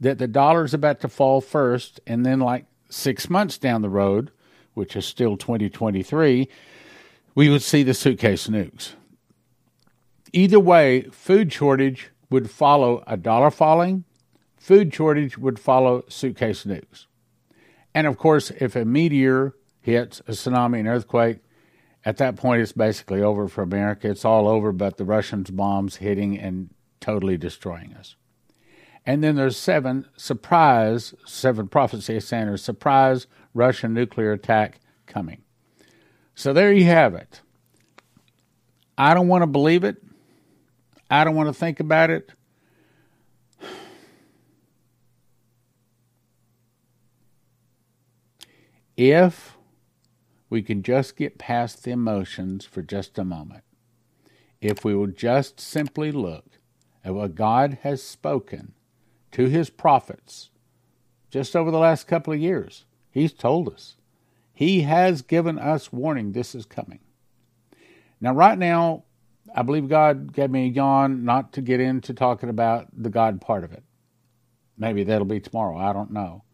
that 0.00 0.16
the 0.16 0.28
dollar 0.28 0.64
is 0.64 0.72
about 0.72 1.00
to 1.00 1.08
fall 1.08 1.42
first, 1.42 2.00
and 2.06 2.24
then, 2.24 2.40
like 2.40 2.64
six 2.88 3.28
months 3.28 3.56
down 3.58 3.82
the 3.82 3.90
road, 3.90 4.30
which 4.74 4.96
is 4.96 5.06
still 5.06 5.36
2023, 5.36 6.48
we 7.34 7.48
would 7.48 7.62
see 7.62 7.82
the 7.82 7.94
suitcase 7.94 8.48
nukes. 8.48 8.92
Either 10.32 10.60
way, 10.60 11.02
food 11.12 11.52
shortage 11.52 12.10
would 12.30 12.50
follow 12.50 13.02
a 13.06 13.16
dollar 13.16 13.50
falling, 13.50 14.04
food 14.56 14.92
shortage 14.92 15.38
would 15.38 15.58
follow 15.58 16.04
suitcase 16.08 16.64
nukes. 16.64 17.06
And 17.94 18.06
of 18.06 18.18
course, 18.18 18.50
if 18.50 18.74
a 18.74 18.84
meteor 18.84 19.54
hits, 19.80 20.20
a 20.20 20.32
tsunami, 20.32 20.80
an 20.80 20.88
earthquake, 20.88 21.38
at 22.04 22.16
that 22.18 22.36
point 22.36 22.62
it's 22.62 22.72
basically 22.72 23.22
over 23.22 23.48
for 23.48 23.62
America. 23.62 24.10
It's 24.10 24.24
all 24.24 24.48
over, 24.48 24.72
but 24.72 24.96
the 24.96 25.04
Russians' 25.04 25.50
bombs 25.50 25.96
hitting 25.96 26.38
and 26.38 26.70
totally 27.00 27.36
destroying 27.36 27.94
us. 27.94 28.16
And 29.06 29.22
then 29.22 29.36
there's 29.36 29.56
seven 29.56 30.06
surprise, 30.16 31.14
seven 31.26 31.68
prophecy 31.68 32.18
centers, 32.20 32.62
surprise 32.62 33.26
Russian 33.52 33.92
nuclear 33.92 34.32
attack 34.32 34.80
coming. 35.06 35.42
So 36.34 36.52
there 36.52 36.72
you 36.72 36.84
have 36.84 37.14
it. 37.14 37.42
I 38.96 39.12
don't 39.14 39.28
want 39.28 39.42
to 39.42 39.46
believe 39.46 39.84
it. 39.84 40.02
I 41.10 41.24
don't 41.24 41.34
want 41.34 41.48
to 41.48 41.54
think 41.54 41.80
about 41.80 42.10
it. 42.10 42.32
If 48.96 49.54
we 50.54 50.62
can 50.62 50.84
just 50.84 51.16
get 51.16 51.36
past 51.36 51.82
the 51.82 51.90
emotions 51.90 52.64
for 52.64 52.80
just 52.80 53.18
a 53.18 53.24
moment. 53.24 53.64
If 54.60 54.84
we 54.84 54.94
will 54.94 55.08
just 55.08 55.58
simply 55.58 56.12
look 56.12 56.44
at 57.04 57.12
what 57.12 57.34
God 57.34 57.78
has 57.82 58.04
spoken 58.04 58.72
to 59.34 59.46
his 59.46 59.68
prophets 59.68 60.50
just 61.28 61.56
over 61.56 61.72
the 61.72 61.78
last 61.78 62.06
couple 62.06 62.32
of 62.32 62.38
years, 62.38 62.84
he's 63.10 63.32
told 63.32 63.68
us. 63.68 63.96
He 64.52 64.82
has 64.82 65.22
given 65.22 65.58
us 65.58 65.92
warning 65.92 66.30
this 66.30 66.54
is 66.54 66.64
coming. 66.64 67.00
Now, 68.20 68.32
right 68.32 68.56
now, 68.56 69.02
I 69.52 69.62
believe 69.62 69.88
God 69.88 70.32
gave 70.32 70.50
me 70.50 70.66
a 70.66 70.70
yawn 70.70 71.24
not 71.24 71.52
to 71.54 71.60
get 71.60 71.80
into 71.80 72.14
talking 72.14 72.48
about 72.48 72.86
the 72.96 73.10
God 73.10 73.40
part 73.40 73.64
of 73.64 73.72
it. 73.72 73.82
Maybe 74.78 75.02
that'll 75.02 75.24
be 75.24 75.40
tomorrow. 75.40 75.76
I 75.76 75.92
don't 75.92 76.12
know. 76.12 76.44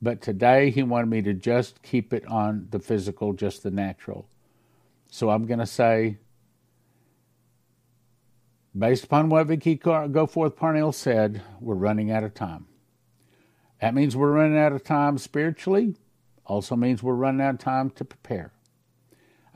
But 0.00 0.22
today 0.22 0.70
he 0.70 0.84
wanted 0.84 1.10
me 1.10 1.22
to 1.22 1.34
just 1.34 1.82
keep 1.82 2.12
it 2.12 2.24
on 2.26 2.68
the 2.70 2.78
physical, 2.78 3.32
just 3.32 3.64
the 3.64 3.72
natural. 3.72 4.28
So 5.10 5.30
I'm 5.30 5.46
going 5.46 5.58
to 5.58 5.66
say, 5.66 6.18
based 8.78 9.04
upon 9.04 9.28
what 9.28 9.46
Vicky 9.46 9.76
Goforth 9.76 10.56
Parnell 10.56 10.92
said, 10.92 11.42
we're 11.60 11.74
running 11.74 12.10
out 12.10 12.22
of 12.22 12.34
time. 12.34 12.66
That 13.80 13.94
means 13.94 14.16
we're 14.16 14.32
running 14.32 14.58
out 14.58 14.72
of 14.72 14.84
time 14.84 15.18
spiritually, 15.18 15.96
also 16.44 16.76
means 16.76 17.02
we're 17.02 17.14
running 17.14 17.40
out 17.40 17.54
of 17.54 17.60
time 17.60 17.90
to 17.90 18.04
prepare. 18.04 18.52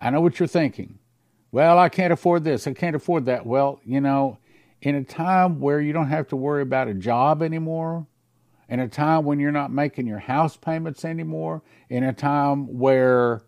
I 0.01 0.11
know 0.11 0.21
what 0.21 0.39
you're 0.39 0.47
thinking. 0.47 0.99
Well, 1.53 1.79
I 1.79 1.89
can't 1.89 2.13
afford 2.13 2.45
this, 2.45 2.67
I 2.67 2.73
can't 2.73 2.97
afford 2.97 3.27
that. 3.27 3.47
Well, 3.47 3.81
you 3.85 4.01
know, 4.01 4.39
in 4.81 4.95
a 4.95 5.05
time 5.05 5.61
where 5.61 5.81
you 5.81 5.93
don't 5.93 6.09
have 6.09 6.29
to 6.29 6.37
worry 6.37 6.63
about 6.63 6.89
a 6.89 6.95
job 6.95 7.43
anymore, 7.43 8.07
in 8.69 8.81
a 8.81 8.89
time 8.89 9.25
when 9.25 9.39
you're 9.39 9.53
not 9.53 9.71
making 9.71 10.07
your 10.07 10.19
house 10.19 10.57
payments 10.57 11.05
anymore, 11.05 11.63
in 11.89 12.03
a 12.03 12.13
time 12.13 12.79
where 12.79 13.43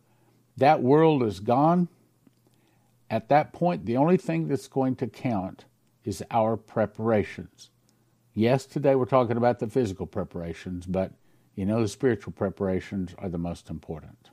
that 0.57 0.83
world 0.83 1.23
is 1.23 1.41
gone, 1.41 1.89
at 3.15 3.29
that 3.29 3.53
point, 3.53 3.87
the 3.87 3.97
only 3.97 4.17
thing 4.17 4.49
that's 4.49 4.67
going 4.67 4.97
to 4.97 5.07
count 5.07 5.67
is 6.03 6.23
our 6.33 6.57
preparations. 6.57 7.71
Yes, 8.35 8.67
today 8.67 8.97
we're 8.97 9.05
talking 9.05 9.37
about 9.37 9.61
the 9.61 9.69
physical 9.69 10.07
preparations, 10.07 10.85
but 10.85 11.13
you 11.55 11.65
know 11.65 11.81
the 11.81 11.89
spiritual 11.89 12.33
preparations 12.33 13.15
are 13.19 13.29
the 13.29 13.39
most 13.39 13.71
important. 13.71 14.31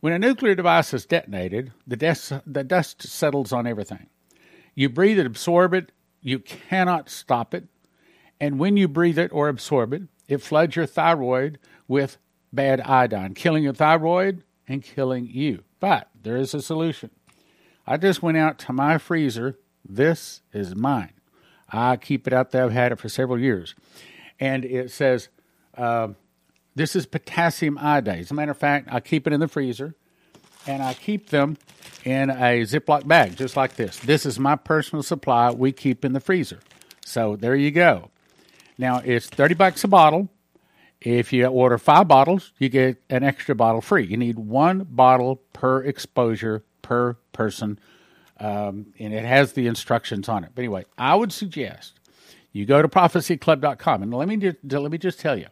When 0.00 0.12
a 0.12 0.18
nuclear 0.18 0.56
device 0.56 0.92
is 0.92 1.06
detonated, 1.06 1.72
the, 1.86 1.96
des- 1.96 2.42
the 2.44 2.64
dust 2.64 3.02
settles 3.04 3.52
on 3.52 3.68
everything. 3.68 4.08
You 4.74 4.88
breathe 4.88 5.20
it, 5.20 5.26
absorb 5.26 5.72
it, 5.72 5.92
you 6.20 6.40
cannot 6.40 7.08
stop 7.08 7.54
it. 7.54 7.66
And 8.40 8.58
when 8.58 8.76
you 8.76 8.88
breathe 8.88 9.18
it 9.18 9.30
or 9.32 9.48
absorb 9.48 9.92
it, 9.92 10.02
it 10.26 10.38
floods 10.38 10.74
your 10.74 10.86
thyroid 10.86 11.60
with 11.86 12.18
bad 12.52 12.80
iodine, 12.80 13.34
killing 13.34 13.62
your 13.62 13.74
thyroid 13.74 14.42
and 14.66 14.82
killing 14.82 15.28
you. 15.28 15.62
But 15.78 16.08
there 16.20 16.36
is 16.36 16.54
a 16.54 16.62
solution. 16.62 17.10
I 17.86 17.96
just 17.96 18.22
went 18.22 18.36
out 18.36 18.58
to 18.60 18.72
my 18.72 18.98
freezer. 18.98 19.58
This 19.84 20.42
is 20.52 20.74
mine. 20.76 21.12
I 21.68 21.96
keep 21.96 22.26
it 22.26 22.32
out 22.32 22.50
there. 22.50 22.64
I've 22.64 22.72
had 22.72 22.92
it 22.92 22.98
for 22.98 23.08
several 23.08 23.38
years. 23.38 23.74
And 24.38 24.64
it 24.64 24.90
says, 24.90 25.28
uh, 25.76 26.08
this 26.74 26.94
is 26.94 27.06
potassium 27.06 27.78
iodide. 27.78 28.20
As 28.20 28.30
a 28.30 28.34
matter 28.34 28.52
of 28.52 28.58
fact, 28.58 28.88
I 28.90 29.00
keep 29.00 29.26
it 29.26 29.32
in 29.32 29.40
the 29.40 29.48
freezer 29.48 29.94
and 30.66 30.82
I 30.82 30.94
keep 30.94 31.30
them 31.30 31.56
in 32.04 32.30
a 32.30 32.62
Ziploc 32.62 33.06
bag, 33.06 33.36
just 33.36 33.56
like 33.56 33.76
this. 33.76 33.98
This 33.98 34.26
is 34.26 34.38
my 34.38 34.56
personal 34.56 35.02
supply 35.02 35.50
we 35.50 35.72
keep 35.72 36.04
in 36.04 36.12
the 36.12 36.20
freezer. 36.20 36.60
So 37.04 37.36
there 37.36 37.54
you 37.54 37.70
go. 37.70 38.10
Now 38.78 38.98
it's 39.04 39.28
30 39.28 39.54
bucks 39.54 39.84
a 39.84 39.88
bottle. 39.88 40.28
If 41.00 41.32
you 41.32 41.46
order 41.46 41.78
five 41.78 42.06
bottles, 42.06 42.52
you 42.58 42.68
get 42.68 43.02
an 43.10 43.24
extra 43.24 43.54
bottle 43.54 43.80
free. 43.80 44.06
You 44.06 44.16
need 44.16 44.38
one 44.38 44.86
bottle 44.88 45.36
per 45.52 45.82
exposure 45.82 46.62
per 46.92 47.14
person, 47.32 47.78
um, 48.38 48.92
and 48.98 49.14
it 49.14 49.24
has 49.24 49.54
the 49.54 49.66
instructions 49.66 50.28
on 50.28 50.44
it. 50.44 50.50
But 50.54 50.60
anyway, 50.60 50.84
I 50.98 51.14
would 51.14 51.32
suggest 51.32 51.98
you 52.52 52.66
go 52.66 52.82
to 52.82 52.88
prophecyclub.com 52.88 54.02
and 54.02 54.12
let 54.12 54.28
me 54.28 54.36
just, 54.36 54.58
let 54.62 54.90
me 54.90 54.98
just 54.98 55.18
tell 55.18 55.38
you, 55.38 55.46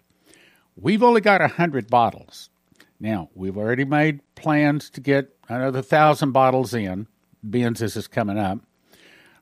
we've 0.76 1.02
only 1.02 1.22
got 1.22 1.40
hundred 1.52 1.88
bottles. 1.88 2.50
Now 2.98 3.30
we've 3.34 3.56
already 3.56 3.86
made 3.86 4.20
plans 4.34 4.90
to 4.90 5.00
get 5.00 5.34
another 5.48 5.80
thousand 5.80 6.32
bottles 6.32 6.74
in. 6.74 7.06
Being 7.48 7.72
this 7.72 7.96
is 7.96 8.06
coming 8.06 8.36
up, 8.36 8.58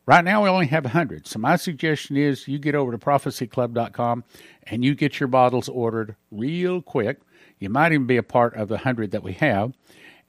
Right 0.06 0.24
now, 0.24 0.42
we 0.42 0.48
only 0.48 0.68
have 0.68 0.84
100. 0.84 1.26
So, 1.26 1.38
my 1.38 1.56
suggestion 1.56 2.16
is 2.16 2.48
you 2.48 2.58
get 2.58 2.74
over 2.74 2.92
to 2.92 2.96
prophecyclub.com 2.96 4.24
and 4.62 4.82
you 4.82 4.94
get 4.94 5.20
your 5.20 5.26
bottles 5.26 5.68
ordered 5.68 6.16
real 6.30 6.80
quick. 6.80 7.18
You 7.58 7.68
might 7.68 7.92
even 7.92 8.06
be 8.06 8.16
a 8.16 8.22
part 8.22 8.54
of 8.54 8.68
the 8.68 8.76
100 8.76 9.10
that 9.10 9.22
we 9.22 9.34
have. 9.34 9.74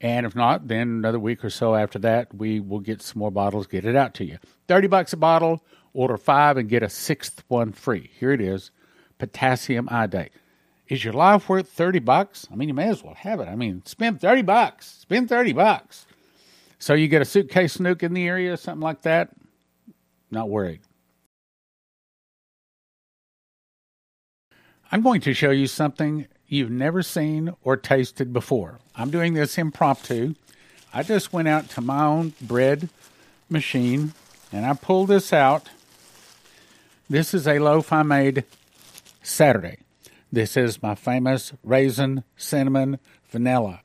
And 0.02 0.26
if 0.26 0.36
not, 0.36 0.68
then 0.68 0.88
another 0.88 1.20
week 1.20 1.44
or 1.44 1.50
so 1.50 1.76
after 1.76 2.00
that, 2.00 2.34
we 2.34 2.60
will 2.60 2.80
get 2.80 3.02
some 3.02 3.20
more 3.20 3.32
bottles, 3.32 3.68
get 3.68 3.86
it 3.86 3.96
out 3.96 4.14
to 4.16 4.26
you. 4.26 4.38
30 4.68 4.88
bucks 4.88 5.12
a 5.14 5.18
bottle, 5.18 5.62
order 5.94 6.18
five 6.18 6.58
and 6.58 6.70
get 6.70 6.84
a 6.84 6.90
sixth 6.90 7.44
one 7.48 7.74
free. 7.74 8.10
Here 8.18 8.32
it 8.32 8.42
is 8.42 8.72
potassium 9.18 9.90
iodate. 9.92 10.32
Is 10.88 11.04
your 11.04 11.14
life 11.14 11.50
worth 11.50 11.70
30 11.70 12.00
bucks? 12.00 12.48
I 12.52 12.56
mean, 12.56 12.70
you 12.70 12.74
may 12.74 12.88
as 12.88 13.04
well 13.04 13.14
have 13.14 13.40
it. 13.40 13.48
I 13.48 13.56
mean, 13.56 13.84
spend 13.86 14.22
30 14.22 14.42
bucks. 14.42 14.88
Spend 15.02 15.30
30 15.30 15.54
bucks. 15.54 16.08
So 16.80 16.94
you 16.94 17.08
get 17.08 17.22
a 17.22 17.26
suitcase 17.26 17.78
nuke 17.78 18.02
in 18.02 18.14
the 18.14 18.26
area, 18.28 18.58
something 18.58 18.82
like 18.82 19.02
that. 19.04 19.30
Not 20.32 20.50
worried. 20.50 20.80
I'm 24.92 25.02
going 25.02 25.22
to 25.22 25.34
show 25.34 25.52
you 25.52 25.68
something 25.68 26.26
you've 26.48 26.72
never 26.72 27.04
seen 27.04 27.54
or 27.62 27.78
tasted 27.78 28.34
before. 28.34 28.80
I'm 29.00 29.12
doing 29.12 29.34
this 29.34 29.58
impromptu. 29.58 30.36
I 30.94 31.04
just 31.04 31.32
went 31.32 31.48
out 31.48 31.70
to 31.70 31.82
my 31.82 32.04
own 32.04 32.34
bread 32.42 32.90
machine 33.50 34.12
and 34.52 34.66
I 34.66 34.74
pulled 34.74 35.08
this 35.08 35.32
out. 35.32 35.70
This 37.10 37.34
is 37.34 37.48
a 37.48 37.60
loaf 37.60 37.94
I 37.94 38.04
made 38.04 38.44
Saturday. 39.24 39.78
This 40.34 40.58
is 40.58 40.84
my 40.84 40.96
famous 40.96 41.54
raisin, 41.64 42.26
cinnamon, 42.36 43.00
vanilla. 43.30 43.80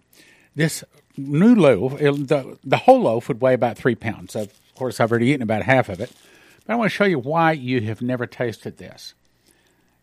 This 0.57 0.83
new 1.17 1.55
loaf, 1.55 1.97
the, 2.01 2.59
the 2.65 2.79
whole 2.79 3.03
loaf 3.03 3.29
would 3.29 3.41
weigh 3.41 3.55
about 3.55 3.79
three 3.79 3.95
pounds. 3.95 4.35
Of 4.35 4.53
course, 4.75 4.99
I've 4.99 5.13
already 5.13 5.29
eaten 5.29 5.43
about 5.43 5.63
half 5.63 5.89
of 5.89 6.01
it. 6.01 6.11
But 6.67 6.73
I 6.73 6.77
want 6.77 6.91
to 6.91 6.97
show 6.97 7.05
you 7.05 7.21
why 7.21 7.53
you 7.53 7.83
have 7.83 8.03
never 8.03 8.27
tasted 8.27 8.79
this. 8.79 9.15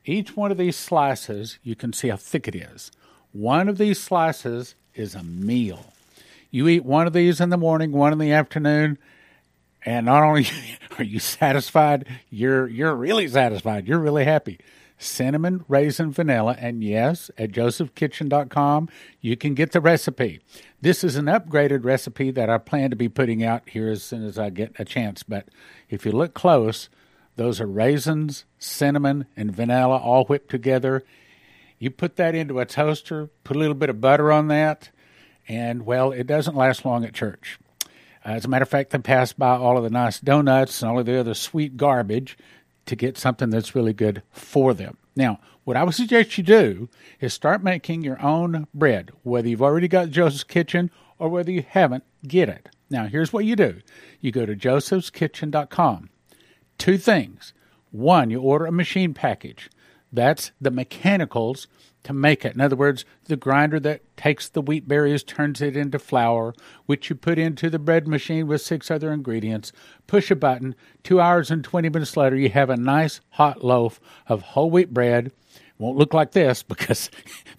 Each 0.05 0.37
one 0.37 0.51
of 0.51 0.57
these 0.57 0.77
slices, 0.77 1.59
you 1.63 1.75
can 1.75 1.91
see 1.91 2.07
how 2.07 2.15
thick 2.15 2.47
it 2.47 2.55
is. 2.55 2.93
One 3.33 3.67
of 3.67 3.77
these 3.77 4.01
slices 4.01 4.75
is 4.95 5.15
a 5.15 5.23
meal. 5.23 5.93
You 6.49 6.67
eat 6.67 6.83
one 6.83 7.07
of 7.07 7.13
these 7.13 7.39
in 7.39 7.49
the 7.49 7.57
morning, 7.57 7.91
one 7.91 8.11
in 8.11 8.19
the 8.19 8.31
afternoon, 8.31 8.97
and 9.85 10.05
not 10.05 10.23
only 10.23 10.47
are 10.97 11.03
you 11.03 11.19
satisfied, 11.19 12.07
you're 12.29 12.67
you're 12.67 12.95
really 12.95 13.27
satisfied. 13.27 13.87
You're 13.87 13.99
really 13.99 14.25
happy. 14.25 14.59
Cinnamon, 14.97 15.65
raisin, 15.67 16.11
vanilla, 16.11 16.55
and 16.59 16.83
yes, 16.83 17.31
at 17.35 17.51
josephskitchen.com, 17.51 18.87
you 19.19 19.35
can 19.35 19.55
get 19.55 19.71
the 19.71 19.81
recipe. 19.81 20.41
This 20.79 21.03
is 21.03 21.15
an 21.15 21.25
upgraded 21.25 21.83
recipe 21.83 22.29
that 22.29 22.51
I 22.51 22.59
plan 22.59 22.91
to 22.91 22.95
be 22.95 23.09
putting 23.09 23.43
out 23.43 23.67
here 23.67 23.89
as 23.89 24.03
soon 24.03 24.23
as 24.23 24.37
I 24.37 24.51
get 24.51 24.75
a 24.77 24.85
chance, 24.85 25.23
but 25.23 25.47
if 25.89 26.05
you 26.05 26.11
look 26.11 26.35
close, 26.35 26.87
those 27.35 27.59
are 27.59 27.65
raisins, 27.65 28.45
cinnamon, 28.59 29.25
and 29.35 29.55
vanilla 29.55 29.97
all 29.97 30.25
whipped 30.25 30.51
together. 30.51 31.03
You 31.81 31.89
put 31.89 32.15
that 32.17 32.35
into 32.35 32.59
a 32.59 32.65
toaster, 32.67 33.31
put 33.43 33.57
a 33.57 33.59
little 33.59 33.73
bit 33.73 33.89
of 33.89 33.99
butter 33.99 34.31
on 34.31 34.49
that, 34.49 34.91
and 35.47 35.83
well, 35.83 36.11
it 36.11 36.27
doesn't 36.27 36.55
last 36.55 36.85
long 36.85 37.03
at 37.03 37.15
church. 37.15 37.57
Uh, 38.23 38.33
as 38.33 38.45
a 38.45 38.47
matter 38.47 38.61
of 38.61 38.69
fact, 38.69 38.91
they 38.91 38.99
pass 38.99 39.33
by 39.33 39.55
all 39.55 39.77
of 39.77 39.83
the 39.83 39.89
nice 39.89 40.19
donuts 40.19 40.83
and 40.83 40.91
all 40.91 40.99
of 40.99 41.07
the 41.07 41.19
other 41.19 41.33
sweet 41.33 41.77
garbage 41.77 42.37
to 42.85 42.95
get 42.95 43.17
something 43.17 43.49
that's 43.49 43.73
really 43.73 43.93
good 43.93 44.21
for 44.29 44.75
them. 44.75 44.95
Now, 45.15 45.39
what 45.63 45.75
I 45.75 45.83
would 45.83 45.95
suggest 45.95 46.37
you 46.37 46.43
do 46.43 46.87
is 47.19 47.33
start 47.33 47.63
making 47.63 48.03
your 48.03 48.21
own 48.21 48.67
bread, 48.75 49.09
whether 49.23 49.49
you've 49.49 49.63
already 49.63 49.87
got 49.87 50.11
Joseph's 50.11 50.43
Kitchen 50.43 50.91
or 51.17 51.29
whether 51.29 51.51
you 51.51 51.65
haven't, 51.67 52.03
get 52.27 52.47
it. 52.47 52.69
Now, 52.91 53.07
here's 53.07 53.33
what 53.33 53.45
you 53.45 53.55
do 53.55 53.81
you 54.19 54.31
go 54.31 54.45
to 54.45 54.55
josephskitchen.com. 54.55 56.11
Two 56.77 56.99
things. 56.99 57.53
One, 57.89 58.29
you 58.29 58.39
order 58.39 58.67
a 58.67 58.71
machine 58.71 59.15
package. 59.15 59.71
That's 60.11 60.51
the 60.59 60.71
mechanicals 60.71 61.67
to 62.03 62.13
make 62.13 62.43
it. 62.43 62.55
In 62.55 62.61
other 62.61 62.75
words, 62.75 63.05
the 63.25 63.35
grinder 63.35 63.79
that 63.79 64.01
takes 64.17 64.49
the 64.49 64.61
wheat 64.61 64.87
berries, 64.87 65.23
turns 65.23 65.61
it 65.61 65.77
into 65.77 65.99
flour, 65.99 66.53
which 66.85 67.09
you 67.09 67.15
put 67.15 67.37
into 67.37 67.69
the 67.69 67.79
bread 67.79 68.07
machine 68.07 68.47
with 68.47 68.61
six 68.61 68.89
other 68.89 69.13
ingredients. 69.13 69.71
Push 70.07 70.31
a 70.31 70.35
button. 70.35 70.75
Two 71.03 71.21
hours 71.21 71.51
and 71.51 71.63
20 71.63 71.89
minutes 71.89 72.17
later, 72.17 72.35
you 72.35 72.49
have 72.49 72.69
a 72.69 72.77
nice 72.77 73.21
hot 73.31 73.63
loaf 73.63 73.99
of 74.27 74.41
whole 74.41 74.71
wheat 74.71 74.93
bread. 74.93 75.31
Won't 75.77 75.97
look 75.97 76.13
like 76.13 76.31
this 76.31 76.63
because 76.67 77.09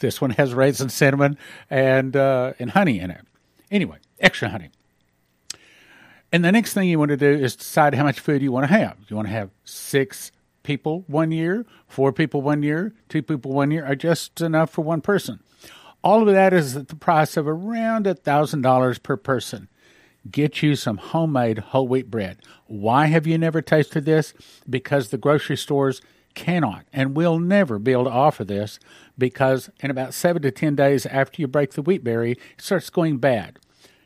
this 0.01 0.21
one 0.21 0.31
has 0.31 0.55
raisin, 0.55 0.88
cinnamon, 0.88 1.38
and 1.71 2.17
uh, 2.17 2.53
and 2.59 2.71
honey 2.71 2.99
in 2.99 3.11
it. 3.11 3.25
Anyway, 3.71 3.99
extra 4.21 4.49
honey. 4.49 4.71
And 6.33 6.45
the 6.45 6.53
next 6.53 6.73
thing 6.73 6.88
you 6.88 6.99
want 6.99 7.11
to 7.11 7.17
do 7.17 7.31
is 7.31 7.57
decide 7.57 7.95
how 7.95 8.05
much 8.05 8.21
food 8.21 8.41
you 8.41 8.53
want 8.53 8.67
to 8.67 8.73
have. 8.73 8.97
You 9.09 9.17
want 9.17 9.29
to 9.29 9.35
have 9.35 9.51
six 9.65 10.33
people 10.62 11.05
one 11.07 11.33
year, 11.33 11.66
four 11.87 12.12
people 12.12 12.42
one 12.42 12.62
year, 12.62 12.94
two 13.09 13.22
people 13.22 13.53
one 13.53 13.70
year, 13.70 13.87
or 13.87 13.94
just 13.94 14.40
enough 14.40 14.70
for 14.70 14.83
one 14.83 15.01
person. 15.01 15.40
All 16.03 16.27
of 16.27 16.35
that 16.35 16.53
is 16.53 16.77
at 16.77 16.88
the 16.88 16.96
price 16.96 17.37
of 17.37 17.46
around 17.46 18.07
$1,000 18.07 19.03
per 19.03 19.16
person. 19.16 19.68
Get 20.31 20.62
you 20.62 20.77
some 20.77 20.98
homemade 20.98 21.59
whole 21.59 21.88
wheat 21.88 22.11
bread. 22.11 22.38
Why 22.66 23.07
have 23.07 23.27
you 23.27 23.38
never 23.38 23.62
tasted 23.62 24.05
this? 24.05 24.35
Because 24.68 25.09
the 25.09 25.18
grocery 25.18 25.57
stores 25.57 26.01
cannot 26.35 26.87
and 26.92 27.16
will 27.16 27.38
never 27.38 27.79
be 27.79 27.92
able 27.92 28.05
to 28.05 28.11
offer 28.11 28.44
this 28.44 28.79
because 29.18 29.70
in 29.81 29.90
about 29.90 30.14
seven 30.14 30.42
to 30.42 30.51
10 30.51 30.75
days 30.77 31.07
after 31.07 31.42
you 31.42 31.48
break 31.48 31.72
the 31.72 31.83
wheat 31.83 32.03
berry, 32.03 32.33
it 32.33 32.38
starts 32.59 32.90
going 32.90 33.18
bad. 33.18 33.59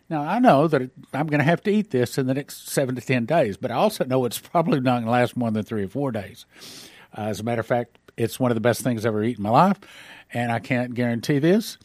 Now, 0.09 0.23
I 0.23 0.39
know 0.39 0.69
that 0.69 0.91
I'm 1.13 1.27
going 1.27 1.41
to 1.41 1.45
have 1.45 1.63
to 1.65 1.71
eat 1.71 1.91
this 1.91 2.17
in 2.17 2.27
the 2.27 2.35
next 2.35 2.69
seven 2.69 2.95
to 2.95 3.01
10 3.01 3.25
days, 3.27 3.57
but 3.57 3.71
I 3.71 3.75
also 3.75 4.05
know 4.05 4.25
it's 4.25 4.39
probably 4.39 4.81
not 4.81 4.97
going 4.97 5.05
to 5.07 5.11
last 5.11 5.37
more 5.37 5.51
than 5.51 5.65
three 5.65 5.85
or 5.85 5.89
four 5.89 6.13
days. 6.13 6.47
Uh, 7.17 7.23
as 7.23 7.41
a 7.41 7.43
matter 7.43 7.61
of 7.61 7.67
fact, 7.67 7.99
it's 8.17 8.39
one 8.39 8.51
of 8.51 8.55
the 8.55 8.61
best 8.61 8.83
things 8.83 9.05
I've 9.05 9.11
ever 9.11 9.25
eaten 9.25 9.45
in 9.45 9.51
my 9.51 9.51
life, 9.51 9.79
and 10.33 10.53
I 10.53 10.59
can't 10.59 10.95
guarantee 10.95 11.39
this. 11.39 11.77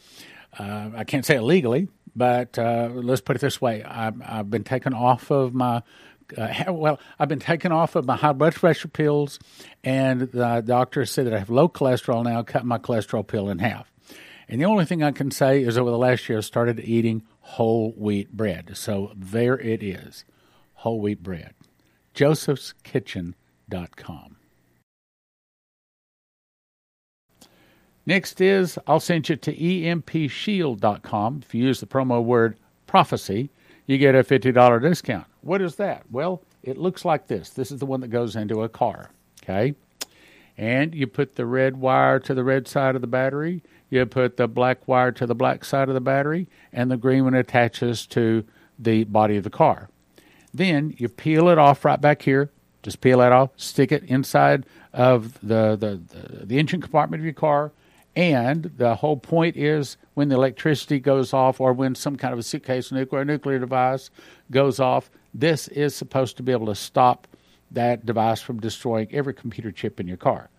Uh, 0.58 0.90
I 0.94 1.04
can't 1.04 1.24
say 1.26 1.36
it 1.36 1.42
legally, 1.42 1.88
but 2.14 2.58
uh, 2.58 2.90
let's 2.92 3.20
put 3.20 3.36
it 3.36 3.40
this 3.40 3.60
way: 3.60 3.82
I've, 3.82 4.20
I've 4.22 4.50
been 4.50 4.64
taken 4.64 4.94
off 4.94 5.30
of 5.30 5.52
my 5.54 5.82
uh, 6.36 6.72
well, 6.72 6.98
I've 7.18 7.28
been 7.28 7.40
taken 7.40 7.72
off 7.72 7.96
of 7.96 8.06
my 8.06 8.16
high 8.16 8.32
blood 8.32 8.54
pressure 8.54 8.88
pills, 8.88 9.38
and 9.84 10.22
the 10.22 10.62
doctor 10.64 11.04
said 11.04 11.26
that 11.26 11.34
I 11.34 11.38
have 11.38 11.50
low 11.50 11.68
cholesterol 11.68 12.24
now. 12.24 12.42
Cut 12.42 12.64
my 12.64 12.78
cholesterol 12.78 13.26
pill 13.26 13.48
in 13.50 13.58
half, 13.58 13.90
and 14.48 14.60
the 14.60 14.66
only 14.66 14.84
thing 14.84 15.02
I 15.02 15.12
can 15.12 15.30
say 15.30 15.62
is 15.62 15.78
over 15.78 15.90
the 15.90 15.98
last 15.98 16.28
year 16.28 16.38
I 16.38 16.42
started 16.42 16.80
eating 16.80 17.22
whole 17.40 17.92
wheat 17.92 18.32
bread. 18.32 18.76
So 18.76 19.12
there 19.16 19.58
it 19.58 19.82
is, 19.82 20.24
whole 20.74 21.00
wheat 21.00 21.22
bread. 21.22 21.54
Joseph'sKitchen.com. 22.14 24.36
Next 28.04 28.40
is 28.40 28.78
I'll 28.86 29.00
send 29.00 29.28
you 29.28 29.36
to 29.36 29.54
empshield.com. 29.54 31.40
If 31.44 31.54
you 31.54 31.64
use 31.64 31.80
the 31.80 31.86
promo 31.86 32.22
word 32.22 32.56
prophecy, 32.86 33.50
you 33.86 33.98
get 33.98 34.14
a 34.14 34.24
$50 34.24 34.82
discount. 34.82 35.26
What 35.40 35.62
is 35.62 35.76
that? 35.76 36.04
Well, 36.10 36.42
it 36.62 36.78
looks 36.78 37.04
like 37.04 37.26
this. 37.26 37.50
This 37.50 37.70
is 37.70 37.80
the 37.80 37.86
one 37.86 38.00
that 38.00 38.08
goes 38.08 38.36
into 38.36 38.62
a 38.62 38.68
car, 38.68 39.10
okay? 39.42 39.74
And 40.56 40.94
you 40.94 41.06
put 41.06 41.36
the 41.36 41.46
red 41.46 41.76
wire 41.76 42.18
to 42.20 42.34
the 42.34 42.44
red 42.44 42.68
side 42.68 42.94
of 42.94 43.00
the 43.00 43.06
battery, 43.06 43.62
you 43.92 44.06
put 44.06 44.38
the 44.38 44.48
black 44.48 44.88
wire 44.88 45.12
to 45.12 45.26
the 45.26 45.34
black 45.34 45.64
side 45.64 45.88
of 45.88 45.94
the 45.94 46.00
battery, 46.00 46.48
and 46.72 46.90
the 46.90 46.96
green 46.96 47.24
one 47.24 47.34
attaches 47.34 48.06
to 48.06 48.44
the 48.78 49.04
body 49.04 49.36
of 49.36 49.44
the 49.44 49.50
car. 49.50 49.88
Then 50.54 50.94
you 50.96 51.08
peel 51.08 51.48
it 51.48 51.58
off 51.58 51.84
right 51.84 52.00
back 52.00 52.22
here. 52.22 52.50
Just 52.82 53.00
peel 53.00 53.18
that 53.18 53.30
off, 53.30 53.50
stick 53.56 53.92
it 53.92 54.02
inside 54.04 54.66
of 54.92 55.34
the, 55.40 55.76
the, 55.76 56.00
the, 56.08 56.46
the 56.46 56.58
engine 56.58 56.80
compartment 56.80 57.20
of 57.20 57.24
your 57.24 57.34
car, 57.34 57.70
and 58.16 58.64
the 58.76 58.96
whole 58.96 59.16
point 59.16 59.56
is 59.56 59.96
when 60.14 60.28
the 60.28 60.34
electricity 60.34 60.98
goes 60.98 61.32
off 61.32 61.60
or 61.60 61.72
when 61.72 61.94
some 61.94 62.16
kind 62.16 62.32
of 62.32 62.38
a 62.38 62.42
suitcase 62.42 62.92
nuclear 62.92 63.24
nuclear 63.24 63.58
device 63.58 64.10
goes 64.50 64.80
off, 64.80 65.10
this 65.32 65.68
is 65.68 65.94
supposed 65.94 66.36
to 66.36 66.42
be 66.42 66.52
able 66.52 66.66
to 66.66 66.74
stop 66.74 67.26
that 67.70 68.04
device 68.04 68.40
from 68.40 68.60
destroying 68.60 69.08
every 69.12 69.32
computer 69.32 69.70
chip 69.70 69.98
in 69.98 70.06
your 70.06 70.18
car. 70.18 70.50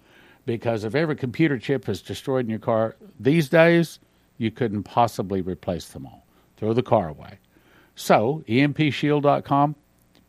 Because 0.45 0.83
if 0.83 0.95
every 0.95 1.15
computer 1.15 1.57
chip 1.57 1.87
is 1.87 2.01
destroyed 2.01 2.45
in 2.45 2.49
your 2.49 2.59
car 2.59 2.95
these 3.19 3.49
days, 3.49 3.99
you 4.37 4.51
couldn't 4.51 4.83
possibly 4.83 5.41
replace 5.41 5.87
them 5.89 6.05
all. 6.05 6.25
Throw 6.57 6.73
the 6.73 6.83
car 6.83 7.07
away. 7.07 7.39
So, 7.95 8.43
empshield.com, 8.47 9.75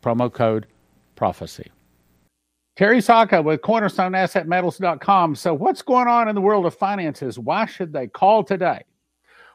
promo 0.03 0.33
code 0.33 0.67
prophecy. 1.17 1.71
Terry 2.77 3.01
Sacka 3.01 3.43
with 3.43 3.61
CornerstoneAssetMetals.com. 3.63 5.37
So, 5.37 5.55
what's 5.55 5.83
going 5.83 6.09
on 6.09 6.29
in 6.29 6.35
the 6.35 6.41
world 6.41 6.67
of 6.67 6.75
finances? 6.75 7.39
Why 7.39 7.67
should 7.67 7.93
they 7.93 8.09
call 8.09 8.43
today? 8.43 8.83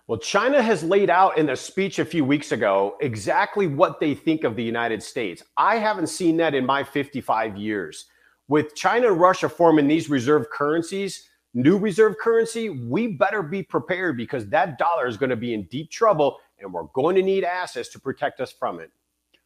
Well, 0.07 0.19
China 0.19 0.63
has 0.63 0.83
laid 0.83 1.09
out 1.11 1.37
in 1.37 1.49
a 1.49 1.55
speech 1.55 1.99
a 1.99 2.05
few 2.05 2.25
weeks 2.25 2.51
ago 2.51 2.97
exactly 2.99 3.67
what 3.67 3.99
they 3.99 4.15
think 4.15 4.43
of 4.43 4.55
the 4.55 4.63
United 4.63 5.03
States. 5.03 5.43
I 5.55 5.75
haven't 5.75 6.07
seen 6.07 6.37
that 6.37 6.55
in 6.55 6.65
my 6.65 6.83
55 6.83 7.57
years. 7.57 8.05
With 8.49 8.75
China 8.75 9.11
and 9.11 9.21
Russia 9.21 9.47
forming 9.47 9.87
these 9.87 10.09
reserve 10.09 10.49
currencies, 10.49 11.29
new 11.53 11.77
reserve 11.77 12.17
currency, 12.21 12.69
we 12.69 13.07
better 13.07 13.41
be 13.41 13.63
prepared 13.63 14.17
because 14.17 14.49
that 14.49 14.77
dollar 14.77 15.07
is 15.07 15.15
going 15.15 15.29
to 15.29 15.37
be 15.37 15.53
in 15.53 15.63
deep 15.63 15.89
trouble 15.89 16.39
and 16.59 16.73
we're 16.73 16.83
going 16.93 17.15
to 17.15 17.21
need 17.21 17.45
assets 17.45 17.87
to 17.89 17.99
protect 17.99 18.41
us 18.41 18.51
from 18.51 18.81
it. 18.81 18.91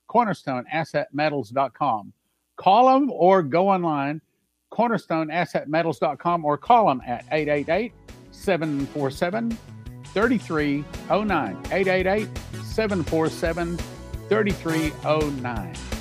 CornerstoneAssetMetals.com 0.10 2.14
Call 2.56 2.88
them 2.88 3.12
or 3.12 3.42
go 3.42 3.70
online, 3.70 4.22
cornerstoneassetmetals.com, 4.72 6.46
or 6.46 6.58
call 6.58 6.88
them 6.88 7.02
at 7.06 7.26
888 7.32 7.94
747 8.32 9.58
3309. 10.06 11.58
888 11.72 12.30
747 12.64 13.78
3309. 14.30 15.93